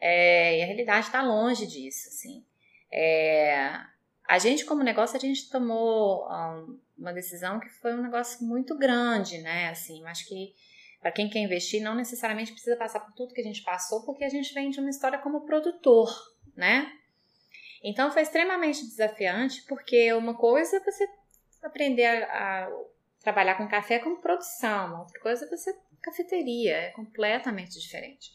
[0.00, 2.44] É, e a realidade está longe disso, assim.
[2.92, 3.80] É,
[4.28, 8.76] a gente, como negócio, a gente tomou um, uma decisão que foi um negócio muito
[8.76, 9.68] grande, né?
[9.68, 10.54] Assim, acho que
[11.00, 14.24] para quem quer investir, não necessariamente precisa passar por tudo que a gente passou, porque
[14.24, 16.10] a gente vem de uma história como produtor,
[16.56, 16.90] né?
[17.82, 21.08] Então foi extremamente desafiante, porque uma coisa é você
[21.62, 22.70] aprender a, a
[23.20, 28.30] trabalhar com café como produção, outra coisa é você cafeteria, é completamente diferente.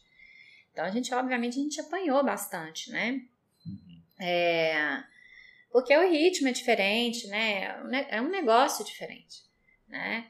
[0.72, 3.22] Então a gente, obviamente, a gente apanhou bastante, né?
[3.66, 4.04] Uhum.
[4.20, 5.04] É,
[5.74, 7.76] porque o ritmo é diferente, né?
[8.10, 9.42] É um negócio diferente,
[9.88, 10.28] né?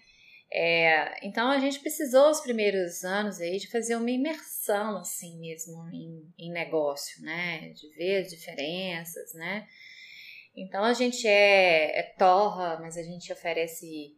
[0.49, 5.89] É, então a gente precisou os primeiros anos aí de fazer uma imersão assim mesmo
[5.89, 7.69] em, em negócio, né?
[7.69, 9.67] De ver as diferenças, né?
[10.55, 14.15] Então a gente é, é torra, mas a gente oferece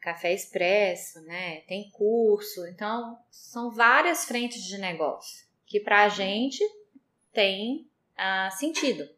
[0.00, 1.62] café expresso, né?
[1.62, 6.62] Tem curso, então são várias frentes de negócio que para a gente
[7.32, 9.08] tem uh, sentido,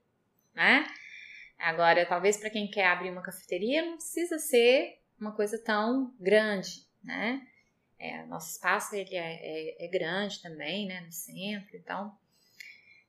[0.55, 0.87] né?
[1.59, 6.87] Agora, talvez para quem quer abrir uma cafeteria não precisa ser uma coisa tão grande,
[7.03, 7.43] né?
[7.99, 12.17] É, nosso espaço ele é, é, é, grande também, né, no centro, então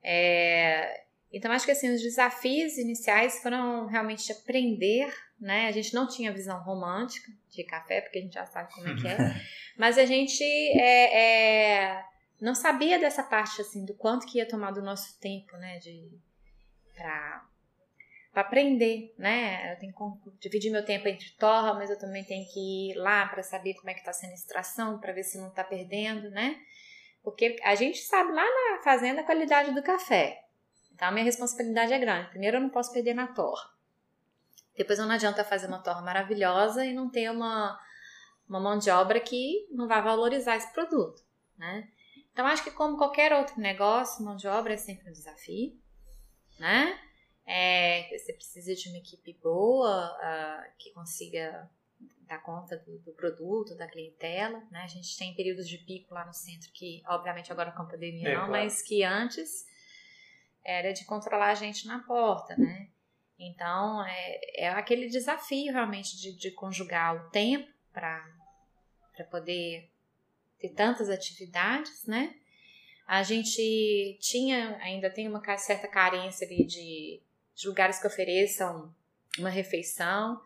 [0.03, 5.67] é, então acho que assim os desafios iniciais foram realmente aprender, né?
[5.67, 8.95] A gente não tinha visão romântica de café porque a gente já sabe como é
[8.95, 9.17] que é,
[9.77, 12.05] mas a gente é, é,
[12.41, 16.09] não sabia dessa parte assim do quanto que ia tomar do nosso tempo, né, de
[16.95, 17.47] para
[18.31, 19.73] para aprender, né?
[19.73, 23.27] Eu tenho que dividir meu tempo entre torra, mas eu também tenho que ir lá
[23.27, 26.29] para saber como é que está sendo a extração, para ver se não está perdendo,
[26.29, 26.59] né?
[27.23, 30.43] Porque a gente sabe lá na fazenda a qualidade do café.
[30.93, 32.29] Então a minha responsabilidade é grande.
[32.29, 33.69] Primeiro eu não posso perder na torra.
[34.77, 37.77] Depois não adianta fazer uma torra maravilhosa e não ter uma,
[38.47, 41.21] uma mão de obra que não vai valorizar esse produto,
[41.57, 41.89] né?
[42.31, 45.77] Então acho que como qualquer outro negócio, mão de obra é sempre um desafio,
[46.57, 46.97] né?
[47.51, 51.67] É, você precisa de uma equipe boa uh, que consiga
[52.27, 54.59] dar conta do, do, produto, da clientela.
[54.69, 54.81] Né?
[54.83, 58.29] A gente tem períodos de pico lá no centro que, obviamente, agora com a pandemia
[58.29, 58.51] é, não, claro.
[58.51, 59.65] mas que antes
[60.63, 62.88] era de controlar a gente na porta, né?
[63.39, 68.23] Então, é, é aquele desafio realmente de, de conjugar o tempo para
[69.31, 69.89] poder
[70.59, 72.35] ter tantas atividades, né?
[73.07, 77.23] A gente tinha, ainda tem uma certa carência ali de
[77.59, 78.93] de lugares que ofereçam
[79.37, 80.41] uma refeição,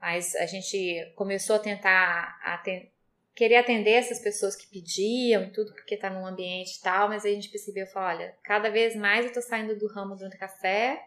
[0.00, 2.90] mas a gente começou a tentar aten
[3.34, 7.22] querer atender essas pessoas que pediam e tudo, porque está num ambiente e tal, mas
[7.22, 11.06] a gente percebeu, falou, olha, cada vez mais eu estou saindo do ramo do café.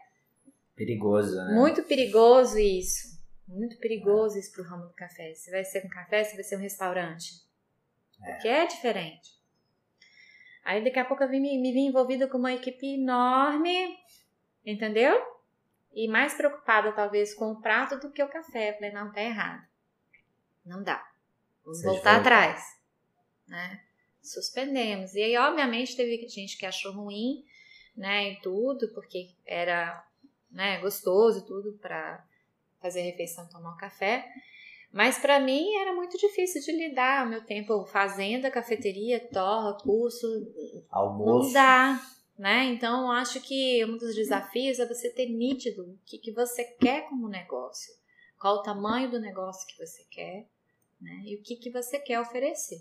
[0.76, 1.54] Perigoso, né?
[1.54, 3.18] Muito perigoso isso.
[3.48, 5.34] Muito perigoso isso pro ramo do café.
[5.34, 7.32] Se vai ser um café, se vai ser um restaurante.
[8.22, 8.30] É.
[8.30, 9.32] Porque é diferente.
[10.64, 13.98] Aí daqui a pouco eu vim, me, me vi envolvida com uma equipe enorme
[14.64, 15.20] Entendeu?
[15.92, 18.70] E mais preocupada talvez com o prato do que o café.
[18.70, 19.66] Eu falei, não, tá errado.
[20.64, 21.04] Não dá.
[21.64, 22.78] Vamos voltar atrás.
[23.48, 23.80] Né?
[24.22, 25.14] Suspendemos.
[25.14, 27.44] E aí, obviamente, teve gente que achou ruim,
[27.96, 30.06] né, e tudo, porque era,
[30.50, 32.24] né, gostoso tudo para
[32.80, 34.26] fazer refeição, tomar um café.
[34.92, 37.26] Mas para mim era muito difícil de lidar.
[37.26, 40.26] O meu tempo fazenda, cafeteria, torra, curso,
[40.90, 41.46] almoço.
[41.46, 42.00] Não dá
[42.40, 42.64] né?
[42.64, 47.06] Então, acho que um dos desafios é você ter nítido o que, que você quer
[47.06, 47.92] como negócio,
[48.38, 50.48] qual o tamanho do negócio que você quer,
[50.98, 51.20] né?
[51.26, 52.80] E o que, que você quer oferecer.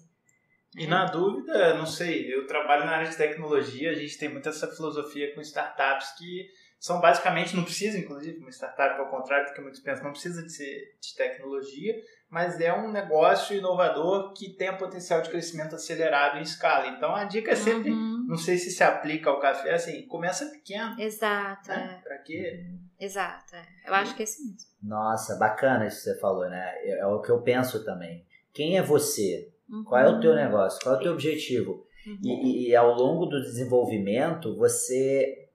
[0.78, 4.48] E na dúvida, não sei, eu trabalho na área de tecnologia, a gente tem muita
[4.48, 9.54] essa filosofia com startups que são basicamente, não precisa inclusive uma startup, ao contrário do
[9.54, 14.50] que muitos pensam, não precisa de ser de tecnologia, mas é um negócio inovador que
[14.50, 16.88] tem potencial de crescimento acelerado em escala.
[16.88, 18.26] Então a dica é sempre, uhum.
[18.28, 21.00] não sei se se aplica ao café, assim, começa pequeno.
[21.00, 21.70] Exato.
[21.70, 22.00] Né?
[22.00, 22.08] É.
[22.08, 22.66] Para quê?
[22.70, 22.80] Uhum.
[23.00, 23.56] Exato.
[23.56, 23.66] É.
[23.88, 24.70] Eu acho que é isso mesmo.
[24.84, 26.74] Nossa, bacana isso que você falou, né?
[26.84, 28.24] É, é o que eu penso também.
[28.54, 29.52] Quem é você?
[29.68, 29.84] Uhum.
[29.84, 30.80] Qual é o teu negócio?
[30.84, 31.86] Qual é o teu objetivo?
[32.06, 32.20] Uhum.
[32.24, 35.50] E, e, ao longo do desenvolvimento, você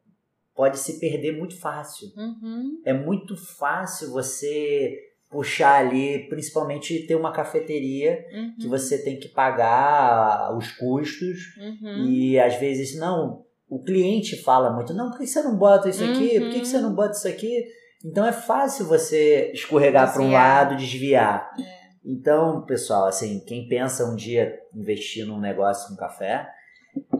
[0.54, 2.08] pode se perder muito fácil.
[2.16, 2.80] Uhum.
[2.84, 8.55] É muito fácil você puxar ali, principalmente ter uma cafeteria uhum.
[8.61, 12.07] que você tem que pagar os custos uhum.
[12.07, 13.42] e às vezes não.
[13.68, 16.38] O cliente fala muito, não, por que você não bota isso aqui?
[16.38, 16.94] Por que você não uhum.
[16.94, 17.64] bota isso aqui?
[18.05, 21.51] Então é fácil você escorregar para um lado, desviar.
[21.59, 21.85] É.
[22.05, 26.47] Então, pessoal, assim, quem pensa um dia investir num negócio com café,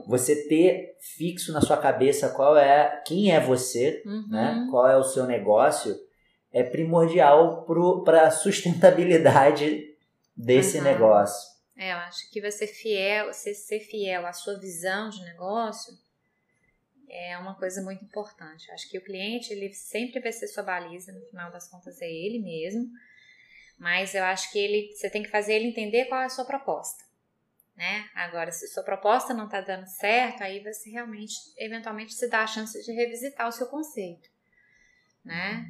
[0.07, 4.27] você ter fixo na sua cabeça qual é, quem é você, uhum.
[4.29, 4.69] né?
[4.71, 5.97] Qual é o seu negócio,
[6.55, 7.67] é primordial
[8.05, 9.93] para a sustentabilidade
[10.37, 10.85] desse uhum.
[10.85, 11.53] negócio.
[11.77, 15.93] É, eu acho que você fiel, você ser fiel à sua visão de negócio
[17.09, 18.69] é uma coisa muito importante.
[18.69, 22.01] Eu acho que o cliente ele sempre vai ser sua baliza, no final das contas
[22.01, 22.89] é ele mesmo.
[23.77, 26.45] Mas eu acho que ele, você tem que fazer ele entender qual é a sua
[26.45, 27.03] proposta.
[27.77, 28.09] Né?
[28.15, 32.47] Agora, se sua proposta não está dando certo, aí você realmente, eventualmente, se dá a
[32.47, 34.29] chance de revisitar o seu conceito.
[35.25, 35.69] Né?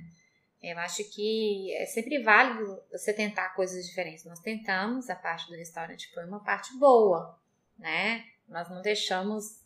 [0.65, 4.25] Eu acho que é sempre válido você tentar coisas diferentes.
[4.25, 7.39] Nós tentamos, a parte do restaurante foi uma parte boa,
[7.79, 8.25] né?
[8.49, 9.63] Nós não deixamos,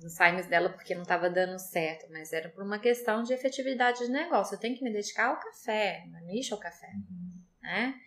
[0.00, 4.00] não saímos dela porque não estava dando certo, mas era por uma questão de efetividade
[4.00, 4.54] de negócio.
[4.54, 6.92] Eu tenho que me dedicar ao café, no nicho ao café
[7.66, 8.00] né?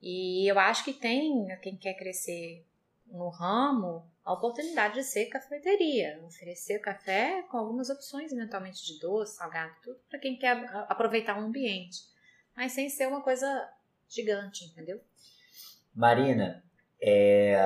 [0.00, 2.64] E eu acho que tem quem quer crescer
[3.06, 9.36] no ramo a oportunidade de ser cafeteria, oferecer café com algumas opções eventualmente de doce,
[9.36, 12.00] salgado, tudo para quem quer aproveitar o ambiente,
[12.56, 13.46] mas sem ser uma coisa
[14.08, 15.00] gigante, entendeu?
[15.94, 16.64] Marina,
[17.00, 17.56] é,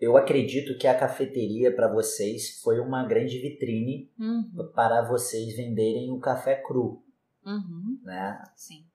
[0.00, 4.70] eu acredito que a cafeteria para vocês foi uma grande vitrine uhum.
[4.72, 7.02] para vocês venderem o café cru,
[7.44, 8.00] uhum.
[8.04, 8.40] né?
[8.54, 8.86] Sim.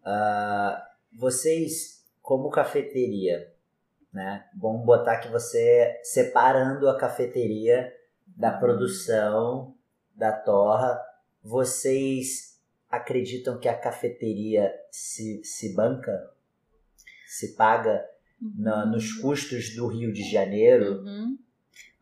[0.00, 3.53] Uh, vocês, como cafeteria,
[4.14, 4.48] né?
[4.56, 7.92] Vamos botar que você separando a cafeteria
[8.24, 9.76] da produção
[10.14, 11.02] da torra,
[11.42, 16.30] vocês acreditam que a cafeteria se, se banca,
[17.26, 18.08] se paga
[18.40, 21.02] na, nos custos do Rio de Janeiro?
[21.02, 21.36] Uhum.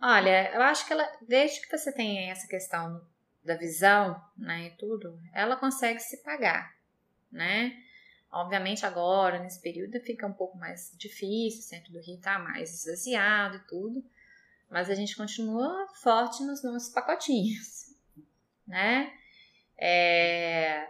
[0.01, 3.01] Olha, eu acho que ela, desde que você tem essa questão
[3.43, 6.75] da visão, né, e tudo, ela consegue se pagar,
[7.31, 7.73] né?
[8.33, 12.73] Obviamente agora, nesse período, fica um pouco mais difícil, o centro do Rio está mais
[12.73, 14.03] esvaziado e tudo,
[14.71, 17.95] mas a gente continua forte nos nossos pacotinhos,
[18.67, 19.13] né?
[19.77, 20.89] É,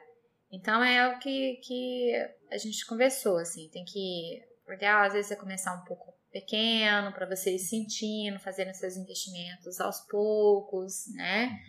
[0.52, 2.12] então é o que, que
[2.48, 7.12] a gente conversou, assim, tem que, o ideal às vezes é começar um pouco pequeno,
[7.12, 11.60] para você ir sentindo, fazendo seus investimentos aos poucos, né?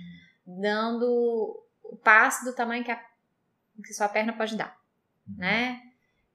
[0.46, 0.62] Uhum.
[0.62, 3.04] Dando o passo do tamanho que, a,
[3.84, 4.83] que sua perna pode dar
[5.28, 5.82] né?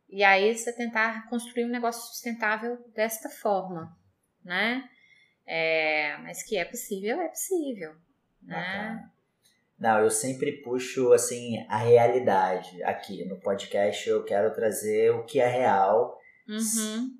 [0.08, 3.96] E aí você tentar construir um negócio sustentável desta forma,
[4.44, 4.88] né?
[5.46, 7.94] É, mas que é possível, é possível,
[8.42, 9.08] né?
[9.78, 14.08] Não, eu sempre puxo assim a realidade aqui no podcast.
[14.08, 17.16] Eu quero trazer o que é real, uhum.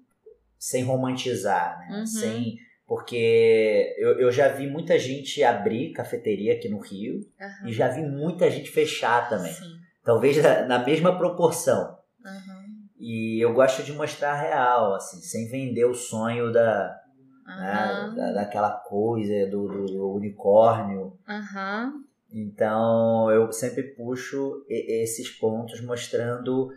[0.59, 1.99] sem romantizar, né?
[1.99, 2.07] Uhum.
[2.07, 7.69] Sem porque eu, eu já vi muita gente abrir cafeteria aqui no Rio uhum.
[7.69, 9.53] e já vi muita gente fechar também.
[9.53, 9.79] Sim.
[10.05, 11.99] Talvez na mesma proporção.
[12.25, 12.59] Uhum.
[12.99, 16.99] E eu gosto de mostrar real, assim, sem vender o sonho da,
[17.47, 17.57] uhum.
[17.57, 21.17] né, da daquela coisa do, do unicórnio.
[21.29, 22.05] Uhum.
[22.33, 26.71] Então eu sempre puxo esses pontos mostrando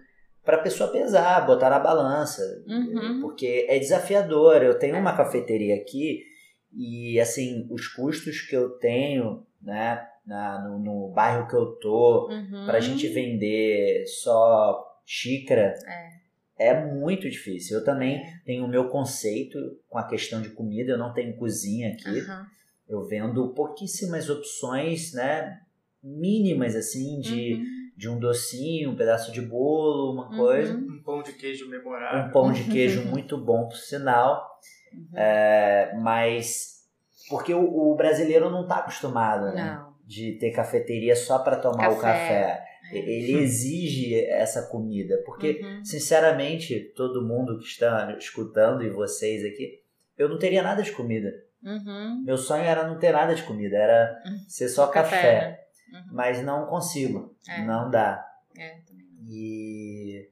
[0.43, 3.19] para a pessoa pesar, botar na balança, uhum.
[3.21, 4.63] porque é desafiador.
[4.63, 6.23] Eu tenho uma cafeteria aqui
[6.73, 12.29] e assim os custos que eu tenho, né, na, no, no bairro que eu tô,
[12.29, 12.65] uhum.
[12.65, 15.73] pra gente vender só xícara,
[16.57, 17.79] é, é muito difícil.
[17.79, 18.33] Eu também é.
[18.45, 19.57] tenho o meu conceito
[19.89, 22.09] com a questão de comida, eu não tenho cozinha aqui.
[22.09, 22.45] Uhum.
[22.87, 25.59] Eu vendo pouquíssimas opções, né?
[26.03, 27.91] Mínimas, assim, de, uhum.
[27.95, 30.37] de um docinho, um pedaço de bolo, uma Uhum.
[30.37, 30.73] coisa.
[30.75, 32.27] Um pão de queijo memorável.
[32.27, 34.59] Um pão de queijo muito bom, por sinal.
[34.93, 35.17] Uhum.
[35.17, 36.81] É, mas
[37.29, 39.75] porque o, o brasileiro não está acostumado, né?
[39.75, 39.90] Não.
[40.11, 41.97] De ter cafeteria só para tomar Café.
[41.97, 42.63] o café.
[42.91, 42.97] É.
[42.97, 45.85] Ele exige essa comida, porque Uhum.
[45.85, 49.81] sinceramente, todo mundo que está escutando e vocês aqui,
[50.17, 51.31] eu não teria nada de comida.
[51.63, 52.21] Uhum.
[52.25, 54.37] Meu sonho era não ter nada de comida, era Uhum.
[54.49, 55.57] ser só café, Café, né?
[55.99, 56.05] Uhum.
[56.13, 57.61] mas não consigo, É.
[57.63, 58.21] não dá.
[58.59, 58.75] É.
[59.29, 60.27] E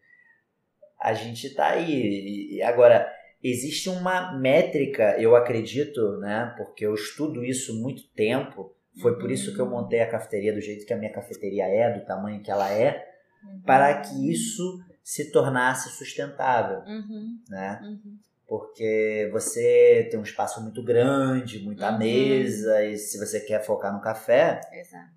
[1.00, 2.56] a gente tá aí.
[2.58, 3.10] E agora,
[3.42, 6.54] existe uma métrica, eu acredito, né?
[6.58, 8.76] Porque eu estudo isso muito tempo.
[9.02, 11.98] Foi por isso que eu montei a cafeteria do jeito que a minha cafeteria é,
[11.98, 13.08] do tamanho que ela é,
[13.44, 13.62] uhum.
[13.62, 17.40] para que isso se tornasse sustentável, uhum.
[17.50, 17.80] né?
[17.84, 18.18] Uhum.
[18.48, 22.00] Porque você tem um espaço muito grande, muita uhum.
[22.00, 25.12] mesa, e se você quer focar no café, Exato.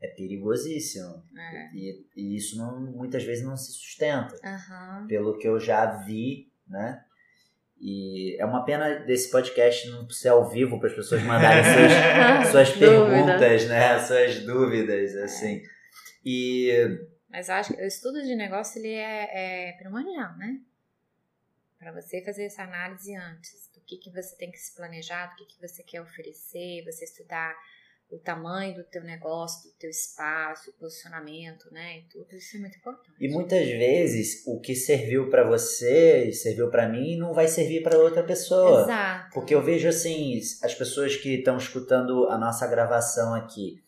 [0.00, 1.22] é perigosíssimo.
[1.36, 1.68] É.
[1.74, 4.36] E, e, isso não, muitas vezes não se sustenta.
[5.08, 7.04] Pelo que eu já vi, né?
[7.78, 12.48] E é uma pena desse podcast não ser ao vivo para as pessoas mandarem suas,
[12.50, 13.98] suas perguntas, né?
[13.98, 15.62] Suas dúvidas, assim.
[16.24, 16.72] E...
[17.28, 20.58] Mas acho que o estudo de negócio ele é, é primordial, né?
[21.78, 25.36] Para você fazer essa análise antes do que, que você tem que se planejar, do
[25.36, 27.54] que, que você quer oferecer, você estudar
[28.10, 31.98] o tamanho do teu negócio, do teu espaço, o posicionamento, né?
[31.98, 33.16] E tudo isso é muito importante.
[33.20, 37.82] E muitas vezes o que serviu para você e serviu para mim não vai servir
[37.82, 38.82] para outra pessoa.
[38.82, 39.34] Exato.
[39.34, 43.82] Porque eu vejo assim, as pessoas que estão escutando a nossa gravação aqui,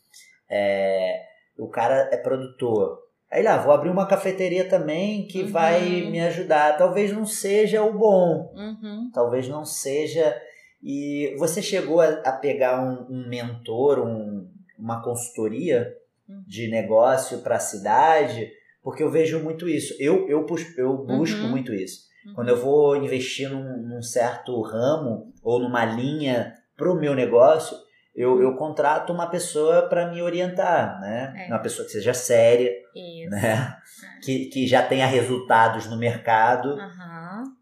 [0.51, 1.23] é,
[1.57, 2.99] o cara é produtor.
[3.31, 5.51] Aí lá, vou abrir uma cafeteria também que uhum.
[5.53, 6.77] vai me ajudar.
[6.79, 8.53] Talvez não seja o bom.
[8.55, 9.11] Uhum.
[9.13, 10.35] Talvez não seja
[10.83, 14.49] e você chegou a, a pegar um, um mentor, um,
[14.79, 15.93] uma consultoria
[16.29, 16.43] uhum.
[16.47, 18.51] de negócio para a cidade?
[18.83, 19.95] Porque eu vejo muito isso.
[19.99, 21.51] Eu, eu, eu busco uhum.
[21.51, 22.09] muito isso.
[22.27, 22.35] Uhum.
[22.35, 27.77] Quando eu vou investir num, num, certo ramo ou numa linha para o meu negócio,
[28.19, 31.33] eu, eu contrato uma pessoa para me orientar, né?
[31.37, 31.47] É.
[31.47, 33.31] Uma pessoa que seja séria, isso.
[33.31, 33.79] né?
[34.17, 34.21] É.
[34.21, 36.77] Que, que já tenha resultados no mercado,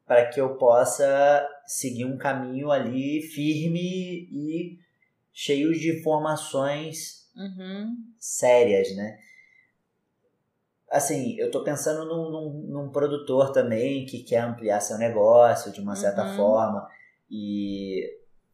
[0.07, 4.79] para que eu possa seguir um caminho ali firme e
[5.31, 7.95] cheio de informações uhum.
[8.19, 9.19] sérias, né?
[10.91, 15.83] Assim, eu tô pensando num, num, num, produtor também que quer ampliar seu negócio de
[15.83, 16.37] uma certa uhum.
[16.37, 16.89] forma.
[17.31, 18.07] E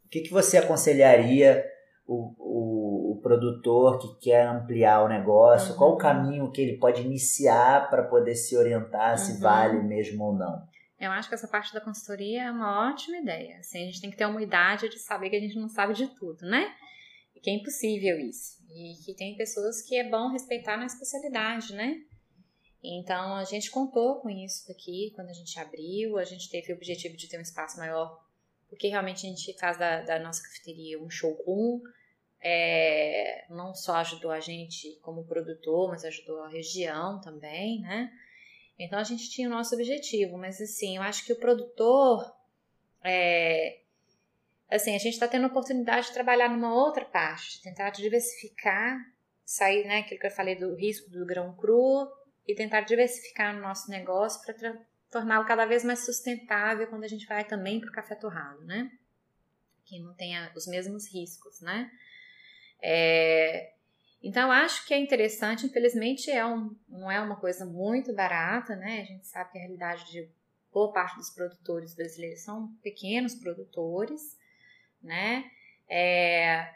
[0.05, 1.71] o que, que você aconselharia
[2.13, 5.73] o, o, o produtor que quer ampliar o negócio?
[5.73, 5.79] Uhum.
[5.79, 9.41] Qual o caminho que ele pode iniciar para poder se orientar se uhum.
[9.41, 10.63] vale mesmo ou não?
[11.01, 13.59] Eu acho que essa parte da consultoria é uma ótima ideia.
[13.59, 15.95] Assim, a gente tem que ter uma idade de saber que a gente não sabe
[15.95, 16.73] de tudo, né?
[17.35, 18.59] E que é impossível isso.
[18.71, 21.97] E que tem pessoas que é bom respeitar na especialidade, né?
[22.85, 26.19] Então a gente contou com isso daqui quando a gente abriu.
[26.19, 28.25] A gente teve o objetivo de ter um espaço maior,
[28.69, 31.81] porque realmente a gente faz da, da nossa cafeteria um showroom.
[32.45, 38.13] É, não só ajudou a gente como produtor, mas ajudou a região também, né?
[38.79, 42.35] Então a gente tinha o nosso objetivo, mas assim, eu acho que o produtor.
[43.05, 43.81] É,
[44.69, 48.99] assim, a gente está tendo a oportunidade de trabalhar numa outra parte, tentar diversificar,
[49.45, 52.11] sair, né, aquilo que eu falei do risco do grão cru
[52.47, 54.77] e tentar diversificar no nosso negócio para
[55.11, 58.91] torná-lo cada vez mais sustentável quando a gente vai também para o café torrado, né?
[59.85, 61.91] Que não tenha os mesmos riscos, né?
[62.83, 63.73] É,
[64.23, 69.01] então, acho que é interessante, infelizmente é um, não é uma coisa muito barata, né?
[69.01, 70.29] A gente sabe que a realidade de
[70.73, 74.21] boa parte dos produtores brasileiros são pequenos produtores,
[75.03, 75.45] né?
[75.89, 76.73] É,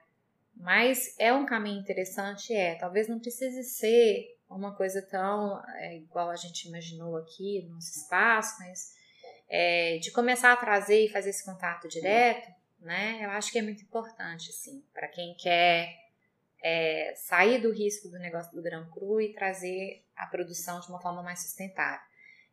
[0.56, 2.74] mas é um caminho interessante, é.
[2.74, 7.98] Talvez não precise ser uma coisa tão é, igual a gente imaginou aqui no nosso
[7.98, 8.94] espaço, mas
[9.48, 13.24] é, de começar a trazer e fazer esse contato direto, né?
[13.24, 15.94] Eu acho que é muito importante, assim, para quem quer
[16.62, 21.00] é, sair do risco do negócio do grão cru e trazer a produção de uma
[21.00, 22.06] forma mais sustentável.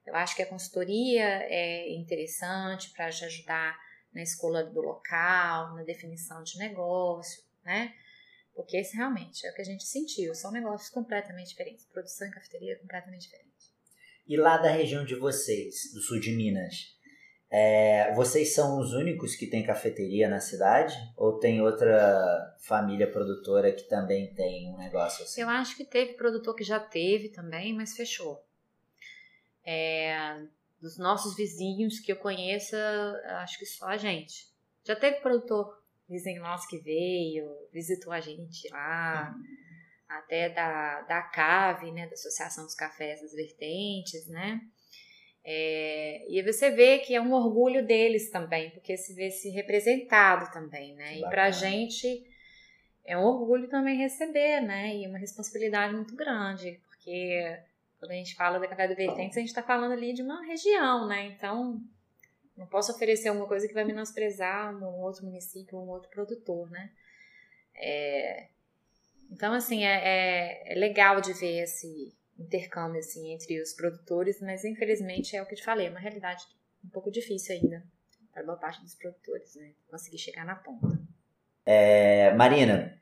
[0.06, 3.80] Eu acho que a consultoria é interessante para te ajudar
[4.14, 7.94] na escolha do local, na definição de negócio, né?
[8.54, 11.86] Porque esse realmente é o que a gente sentiu, são negócios completamente diferentes.
[11.86, 13.74] Produção e cafeteria completamente diferente.
[14.28, 16.96] E lá da região de vocês, do sul de Minas,
[17.56, 20.96] é, vocês são os únicos que têm cafeteria na cidade?
[21.16, 25.42] Ou tem outra família produtora que também tem um negócio assim?
[25.42, 28.44] Eu acho que teve produtor que já teve também, mas fechou.
[29.64, 30.42] É,
[30.82, 32.76] dos nossos vizinhos que eu conheço,
[33.44, 34.52] acho que só a gente.
[34.84, 35.80] Já teve produtor
[36.10, 39.44] vizinho nosso que veio, visitou a gente lá, uhum.
[40.10, 44.60] até da, da CAVE, né, da Associação dos Cafés das Vertentes, né?
[45.46, 50.52] É, e você vê que é um orgulho deles também, porque se vê se representado
[50.54, 51.16] também, né?
[51.16, 52.26] Que e para a gente
[53.06, 54.96] é um orgulho também receber, né?
[54.96, 57.60] E uma responsabilidade muito grande, porque
[58.00, 60.46] quando a gente fala da Café do Vertentes, a gente está falando ali de uma
[60.46, 61.28] região, né?
[61.28, 61.82] Então,
[62.56, 66.90] não posso oferecer uma coisa que vai menosprezar um outro município, um outro produtor, né?
[67.76, 68.48] É,
[69.32, 74.64] então, assim, é, é, é legal de ver esse, intercâmbio assim entre os produtores, mas
[74.64, 76.44] infelizmente é o que eu te falei, é uma realidade
[76.84, 77.84] um pouco difícil ainda
[78.34, 79.72] para boa parte dos produtores, né?
[79.90, 81.00] Conseguir chegar na ponta.
[81.66, 82.98] É, Marina,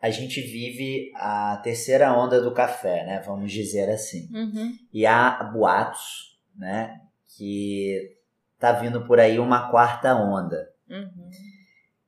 [0.00, 3.22] a gente vive a terceira onda do café, né?
[3.24, 4.28] Vamos dizer assim.
[4.32, 4.78] Uhum.
[4.92, 7.00] E há boatos, né?
[7.26, 8.16] Que
[8.58, 10.70] tá vindo por aí uma quarta onda.
[10.88, 11.30] Uhum.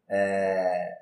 [0.09, 0.99] É,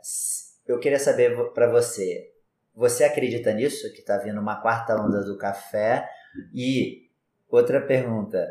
[0.66, 2.30] eu queria saber para você,
[2.78, 6.08] você acredita nisso, que tá vindo uma quarta onda do café?
[6.54, 7.10] E
[7.50, 8.46] outra pergunta,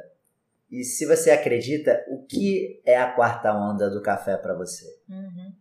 [0.69, 4.85] e se você acredita, o que é a quarta onda do café para você?
[5.07, 5.55] Uhum.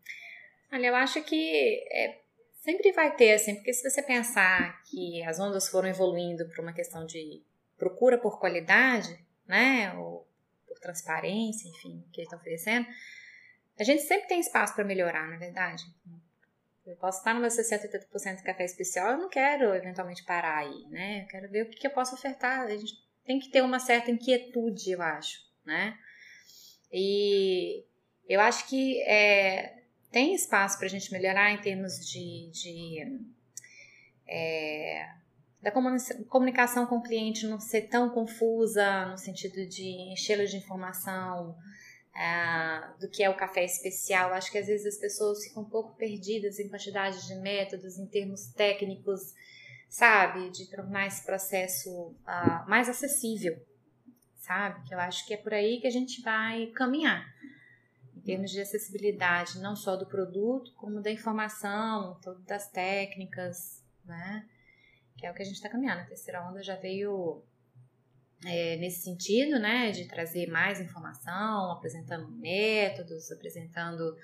[0.73, 2.19] Olha, eu acho que é,
[2.65, 6.73] sempre vai ter, assim, porque se você pensar que as ondas foram evoluindo para uma
[6.73, 7.45] questão de
[7.79, 10.27] procura por qualidade, né, ou
[10.67, 12.85] por transparência, enfim, que eles estão oferecendo,
[13.79, 15.85] a gente sempre tem espaço para melhorar, na é verdade.
[16.87, 20.59] Eu posso estar no meu 60, 80% de café especial, eu não quero eventualmente parar
[20.59, 21.23] aí, né?
[21.23, 22.61] Eu quero ver o que, eu posso ofertar.
[22.61, 25.99] A gente tem que ter uma certa inquietude, eu acho, né?
[26.93, 27.85] E
[28.29, 29.83] eu acho que é,
[30.13, 33.21] tem espaço para a gente melhorar em termos de, de
[34.29, 35.09] é,
[35.61, 35.73] da
[36.29, 41.57] comunicação com o cliente não ser tão confusa no sentido de enchê-lo de informação
[42.17, 44.33] é, do que é o café especial.
[44.33, 48.07] Acho que às vezes as pessoas ficam um pouco perdidas em quantidade de métodos, em
[48.07, 49.35] termos técnicos
[49.89, 50.51] sabe?
[50.51, 53.59] De tornar esse processo uh, mais acessível,
[54.37, 54.87] sabe?
[54.87, 57.27] Que eu acho que é por aí que a gente vai caminhar.
[58.15, 64.47] Em termos de acessibilidade, não só do produto, como da informação, das técnicas, né?
[65.17, 66.01] Que é o que a gente está caminhando.
[66.01, 67.43] A terceira onda já veio
[68.45, 69.91] é, nesse sentido, né?
[69.91, 74.17] De trazer mais informação, apresentando métodos, apresentando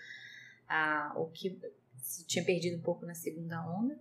[0.69, 1.59] uh, o que
[1.97, 3.99] se tinha perdido um pouco na segunda onda.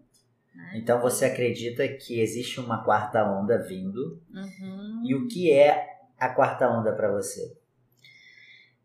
[0.53, 0.73] Né?
[0.75, 4.21] Então você acredita que existe uma quarta onda vindo?
[4.33, 5.03] Uhum.
[5.05, 7.57] E o que é a quarta onda para você?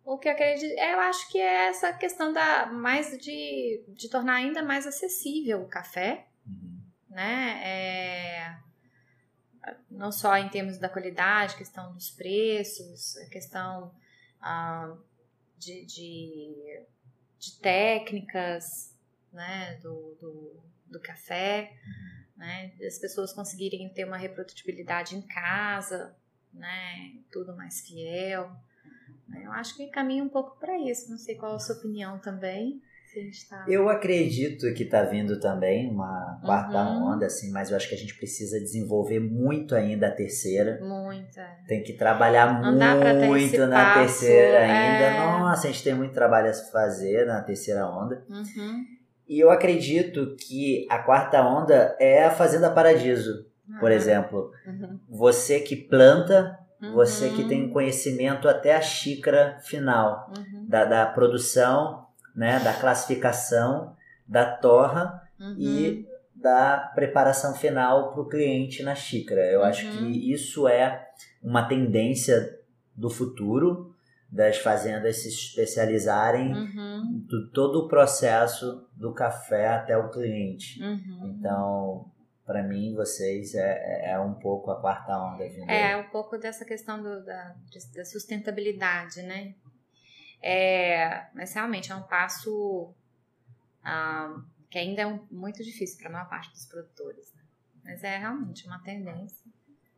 [0.05, 4.35] O que eu acredito, eu acho que é essa questão da mais de, de tornar
[4.35, 6.79] ainda mais acessível o café, uhum.
[7.11, 7.61] né?
[7.65, 8.57] É,
[9.91, 13.95] não só em termos da qualidade, questão dos preços, a questão
[14.41, 14.97] ah,
[15.59, 16.85] de, de,
[17.39, 18.95] de, técnicas,
[19.33, 19.75] né?
[19.83, 21.73] Do, do do café,
[22.37, 22.73] né?
[22.87, 26.17] As pessoas conseguirem ter uma reprodutibilidade em casa,
[26.53, 27.15] né?
[27.31, 28.51] Tudo mais fiel.
[29.43, 31.11] Eu acho que caminha um pouco para isso.
[31.11, 32.83] Não sei qual a sua opinião também.
[33.49, 33.65] Tá...
[33.67, 37.15] Eu acredito que está vindo também uma quarta uhum.
[37.15, 40.79] onda, assim, mas eu acho que a gente precisa desenvolver muito ainda a terceira.
[40.83, 41.43] Muita.
[41.67, 42.73] Tem que trabalhar Não
[43.27, 45.05] muito na passo, terceira ainda.
[45.05, 45.21] É...
[45.21, 48.23] Nossa, a gente tem muito trabalho a fazer na terceira onda.
[48.29, 48.85] Uhum.
[49.29, 53.79] E eu acredito que a quarta onda é a Fazenda Paradiso, uhum.
[53.81, 54.51] por exemplo.
[54.67, 55.01] Uhum.
[55.09, 56.93] Você que planta, uhum.
[56.93, 60.69] você que tem conhecimento até a xícara final uhum.
[60.69, 62.06] da, da produção,
[62.37, 63.97] né, da classificação,
[64.29, 65.23] da torra
[65.57, 66.05] e uhum.
[66.35, 69.41] da preparação final para o cliente na xícara.
[69.51, 70.11] Eu acho que uhum.
[70.11, 71.09] isso é
[71.43, 72.59] uma tendência
[72.95, 73.95] do futuro
[74.31, 77.25] das fazendas se especializarem uhum.
[77.27, 80.83] do todo o processo do café até o cliente.
[80.83, 81.37] Uhum.
[81.39, 82.11] Então,
[82.45, 85.49] para mim, vocês é, é, é um pouco a quarta onda.
[85.49, 87.55] Vindo é, é um pouco dessa questão do, da,
[87.95, 89.55] da sustentabilidade, né?
[90.43, 92.95] É, mas realmente é um passo
[93.83, 94.37] ah,
[94.71, 97.33] que ainda é um, muito difícil para a maior parte dos produtores.
[97.35, 97.43] Né?
[97.85, 99.47] Mas é realmente uma tendência.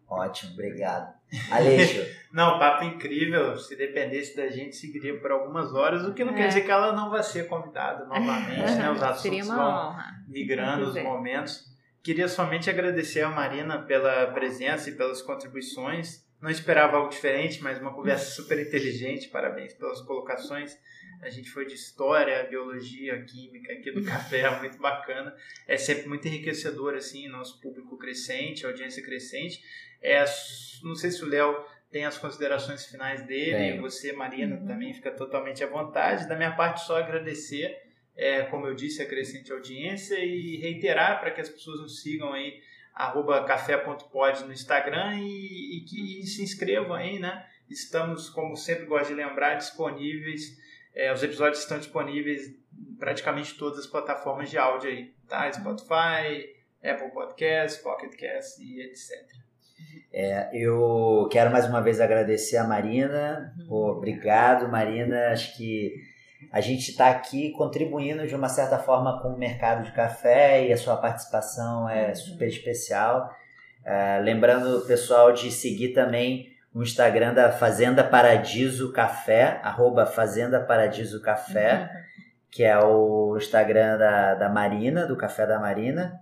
[0.08, 1.14] Ótimo, obrigado.
[1.50, 2.02] Aleixo.
[2.32, 3.56] não, papo incrível.
[3.58, 6.36] Se dependesse da gente, seguiria por algumas horas, o que não é.
[6.36, 8.90] quer dizer que ela não vai ser convidada novamente, né?
[8.90, 10.24] Os assuntos vão honra.
[10.26, 11.66] migrando, os momentos.
[12.02, 16.26] Queria somente agradecer a Marina pela presença e pelas contribuições.
[16.40, 19.28] Não esperava algo diferente, mas uma conversa super inteligente.
[19.28, 20.78] Parabéns pelas colocações.
[21.20, 25.34] A gente foi de história, biologia, química aqui do café, muito bacana.
[25.66, 29.60] É sempre muito enriquecedor, assim, nosso público crescente, audiência crescente.
[30.00, 30.24] É,
[30.84, 31.56] não sei se o Léo
[31.90, 33.80] tem as considerações finais dele, Bem.
[33.80, 34.66] você, Marina, uhum.
[34.66, 36.28] também fica totalmente à vontade.
[36.28, 37.76] Da minha parte, só agradecer,
[38.14, 42.32] é, como eu disse, a crescente audiência e reiterar para que as pessoas nos sigam
[42.32, 42.60] aí,
[42.98, 47.46] arroba café.pod no Instagram e, e que se inscrevam aí, né?
[47.70, 50.58] Estamos, como sempre gosto de lembrar, disponíveis,
[50.92, 55.50] é, os episódios estão disponíveis em praticamente todas as plataformas de áudio aí, tá?
[55.52, 59.12] Spotify, Apple Podcasts, Pocket Casts e etc.
[60.12, 63.54] É, eu quero mais uma vez agradecer a Marina.
[63.60, 63.68] Uhum.
[63.68, 65.28] Pô, obrigado, Marina.
[65.28, 65.94] Acho que
[66.52, 70.72] a gente está aqui contribuindo de uma certa forma com o mercado de café e
[70.72, 72.14] a sua participação é uhum.
[72.14, 73.30] super especial.
[73.84, 80.60] Uh, lembrando o pessoal de seguir também o Instagram da Fazenda Paradiso Café, arroba Fazenda
[80.60, 82.00] Paradiso Café, uhum.
[82.50, 86.18] que é o Instagram da, da Marina, do Café da Marina,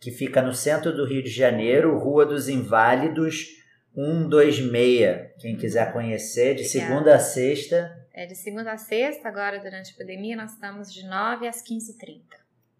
[0.00, 3.46] que fica no centro do Rio de Janeiro, Rua dos Inválidos,
[3.94, 5.32] 126.
[5.40, 6.88] Quem quiser conhecer, de Obrigada.
[6.88, 8.05] segunda a sexta.
[8.16, 12.22] É de segunda a sexta, agora durante a pandemia, nós estamos de 9 às 15h30.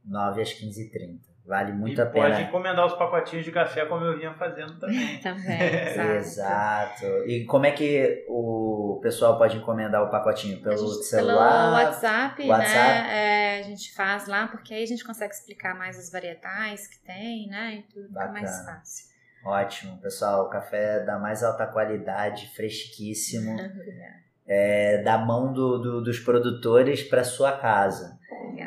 [0.02, 1.18] 9 às 15h30.
[1.44, 2.30] Vale muito e a pena.
[2.30, 5.18] Pode encomendar os pacotinhos de café como eu vinha fazendo também.
[5.20, 5.60] também,
[5.92, 6.10] exato.
[6.10, 7.06] exato.
[7.28, 10.62] E como é que o pessoal pode encomendar o pacotinho?
[10.62, 11.64] Pelo celular?
[11.64, 13.58] Pelo WhatsApp, WhatsApp, né?
[13.58, 16.98] É, a gente faz lá, porque aí a gente consegue explicar mais as varietais que
[17.00, 17.74] tem, né?
[17.74, 18.38] E tudo Bacana.
[18.38, 19.06] fica mais fácil.
[19.44, 20.46] Ótimo, pessoal.
[20.46, 23.54] O café da mais alta qualidade, fresquíssimo.
[24.48, 28.16] é, da mão do, do, dos produtores para sua casa.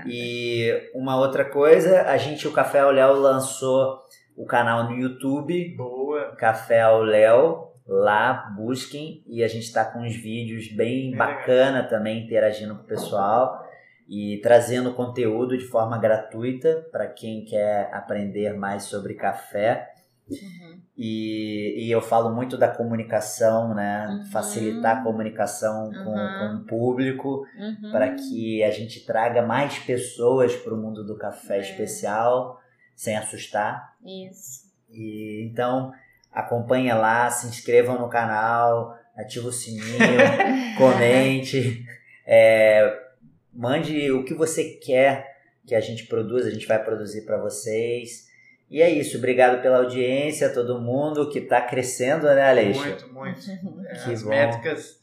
[0.05, 3.99] E uma outra coisa, a gente, o Café ao Léo lançou
[4.35, 5.75] o canal no YouTube.
[5.75, 6.35] Boa.
[6.37, 7.69] Café ao Léo.
[7.87, 9.23] Lá, busquem.
[9.27, 13.67] E a gente está com uns vídeos bem é bacana também, interagindo com o pessoal.
[14.07, 19.89] E trazendo conteúdo de forma gratuita para quem quer aprender mais sobre café.
[20.31, 20.79] Uhum.
[20.97, 24.07] E, e eu falo muito da comunicação, né?
[24.07, 24.25] Uhum.
[24.31, 26.03] Facilitar a comunicação uhum.
[26.03, 27.91] com, com o público uhum.
[27.91, 31.61] para que a gente traga mais pessoas para o mundo do café é.
[31.61, 32.59] especial
[32.95, 33.95] sem assustar.
[34.05, 34.69] Isso.
[34.89, 35.91] E então
[36.31, 39.97] acompanha lá, se inscrevam no canal, ativa o sininho,
[40.77, 41.85] comente,
[42.25, 42.97] é,
[43.53, 48.28] mande o que você quer que a gente produza, a gente vai produzir para vocês.
[48.69, 52.79] E é isso, obrigado pela audiência, todo mundo que está crescendo, né, Aleixo?
[52.79, 53.39] Muito, muito.
[53.89, 54.29] É, as bom.
[54.29, 54.99] métricas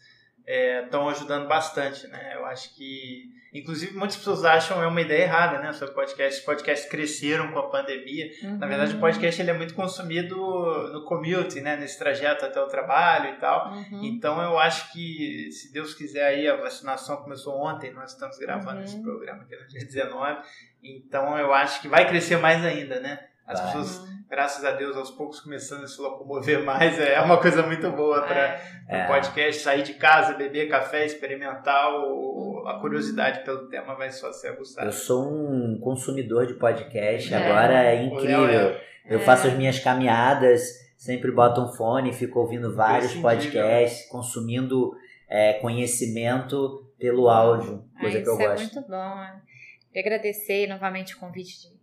[0.47, 2.35] estão é, ajudando bastante, né?
[2.37, 5.73] Eu acho que, inclusive, muitas pessoas acham é uma ideia errada, né?
[5.73, 6.39] Sobre podcast.
[6.39, 8.31] Os podcasts cresceram com a pandemia.
[8.45, 8.59] Uhum.
[8.59, 10.37] Na verdade, o podcast ele é muito consumido
[10.93, 11.77] no commute, né?
[11.77, 13.73] Nesse trajeto até o trabalho e tal.
[13.73, 14.05] Uhum.
[14.05, 18.79] Então, eu acho que, se Deus quiser aí, a vacinação começou ontem, nós estamos gravando
[18.79, 18.85] uhum.
[18.85, 20.43] esse programa aqui no dia 19.
[20.85, 23.19] Então, eu acho que vai crescer mais ainda, né?
[23.47, 23.73] As Vai.
[23.73, 26.99] pessoas, graças a Deus, aos poucos começando a se locomover mais.
[26.99, 29.07] É uma coisa muito boa para o é.
[29.07, 29.63] podcast.
[29.63, 31.93] Sair de casa, beber café, experimentar.
[31.95, 34.89] O, a curiosidade pelo tema vai só ser aguçada.
[34.89, 37.33] Eu sou um consumidor de podcast.
[37.33, 37.37] É.
[37.37, 38.71] Agora é incrível.
[38.71, 38.81] É.
[39.09, 40.63] Eu faço as minhas caminhadas,
[40.97, 44.93] sempre boto um fone, fico ouvindo vários podcasts, consumindo
[45.29, 48.63] é, conhecimento pelo áudio, coisa ah, que eu gosto.
[48.63, 49.47] Isso é muito bom.
[49.93, 51.76] Queria agradecer novamente o convite de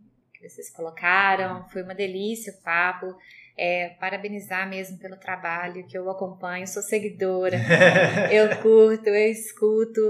[0.50, 1.68] vocês colocaram.
[1.70, 3.16] Foi uma delícia o papo.
[3.56, 7.56] É, parabenizar mesmo pelo trabalho que eu acompanho, sou seguidora,
[8.34, 10.02] eu curto, eu escuto,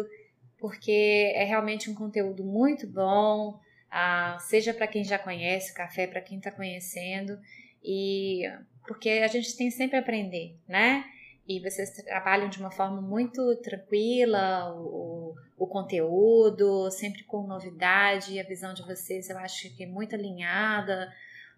[0.58, 3.60] porque é realmente um conteúdo muito bom,
[3.92, 7.38] ah, seja para quem já conhece o café, para quem está conhecendo,
[7.84, 8.44] e
[8.88, 11.04] porque a gente tem sempre a aprender, né?
[11.48, 18.44] E vocês trabalham de uma forma muito tranquila o, o conteúdo, sempre com novidade, a
[18.44, 21.12] visão de vocês eu acho que é muito alinhada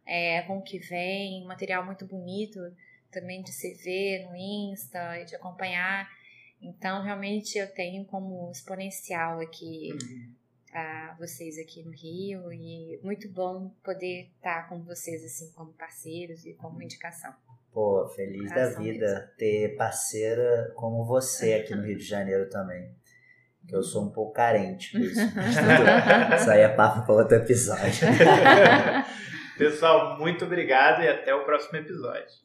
[0.06, 2.60] é, com o que vem, um material muito bonito
[3.12, 6.10] também de se ver no Insta e de acompanhar.
[6.62, 10.34] Então, realmente eu tenho como exponencial aqui uhum.
[10.74, 16.46] a vocês aqui no Rio e muito bom poder estar com vocês assim como parceiros
[16.46, 17.34] e como indicação.
[17.76, 19.28] Pô, feliz da vida mesmo.
[19.38, 22.96] ter parceira como você aqui no Rio de Janeiro também.
[23.68, 25.20] Que eu sou um pouco carente por isso.
[26.40, 28.08] isso aí é papo para outro episódio.
[29.60, 32.45] Pessoal, muito obrigado e até o próximo episódio.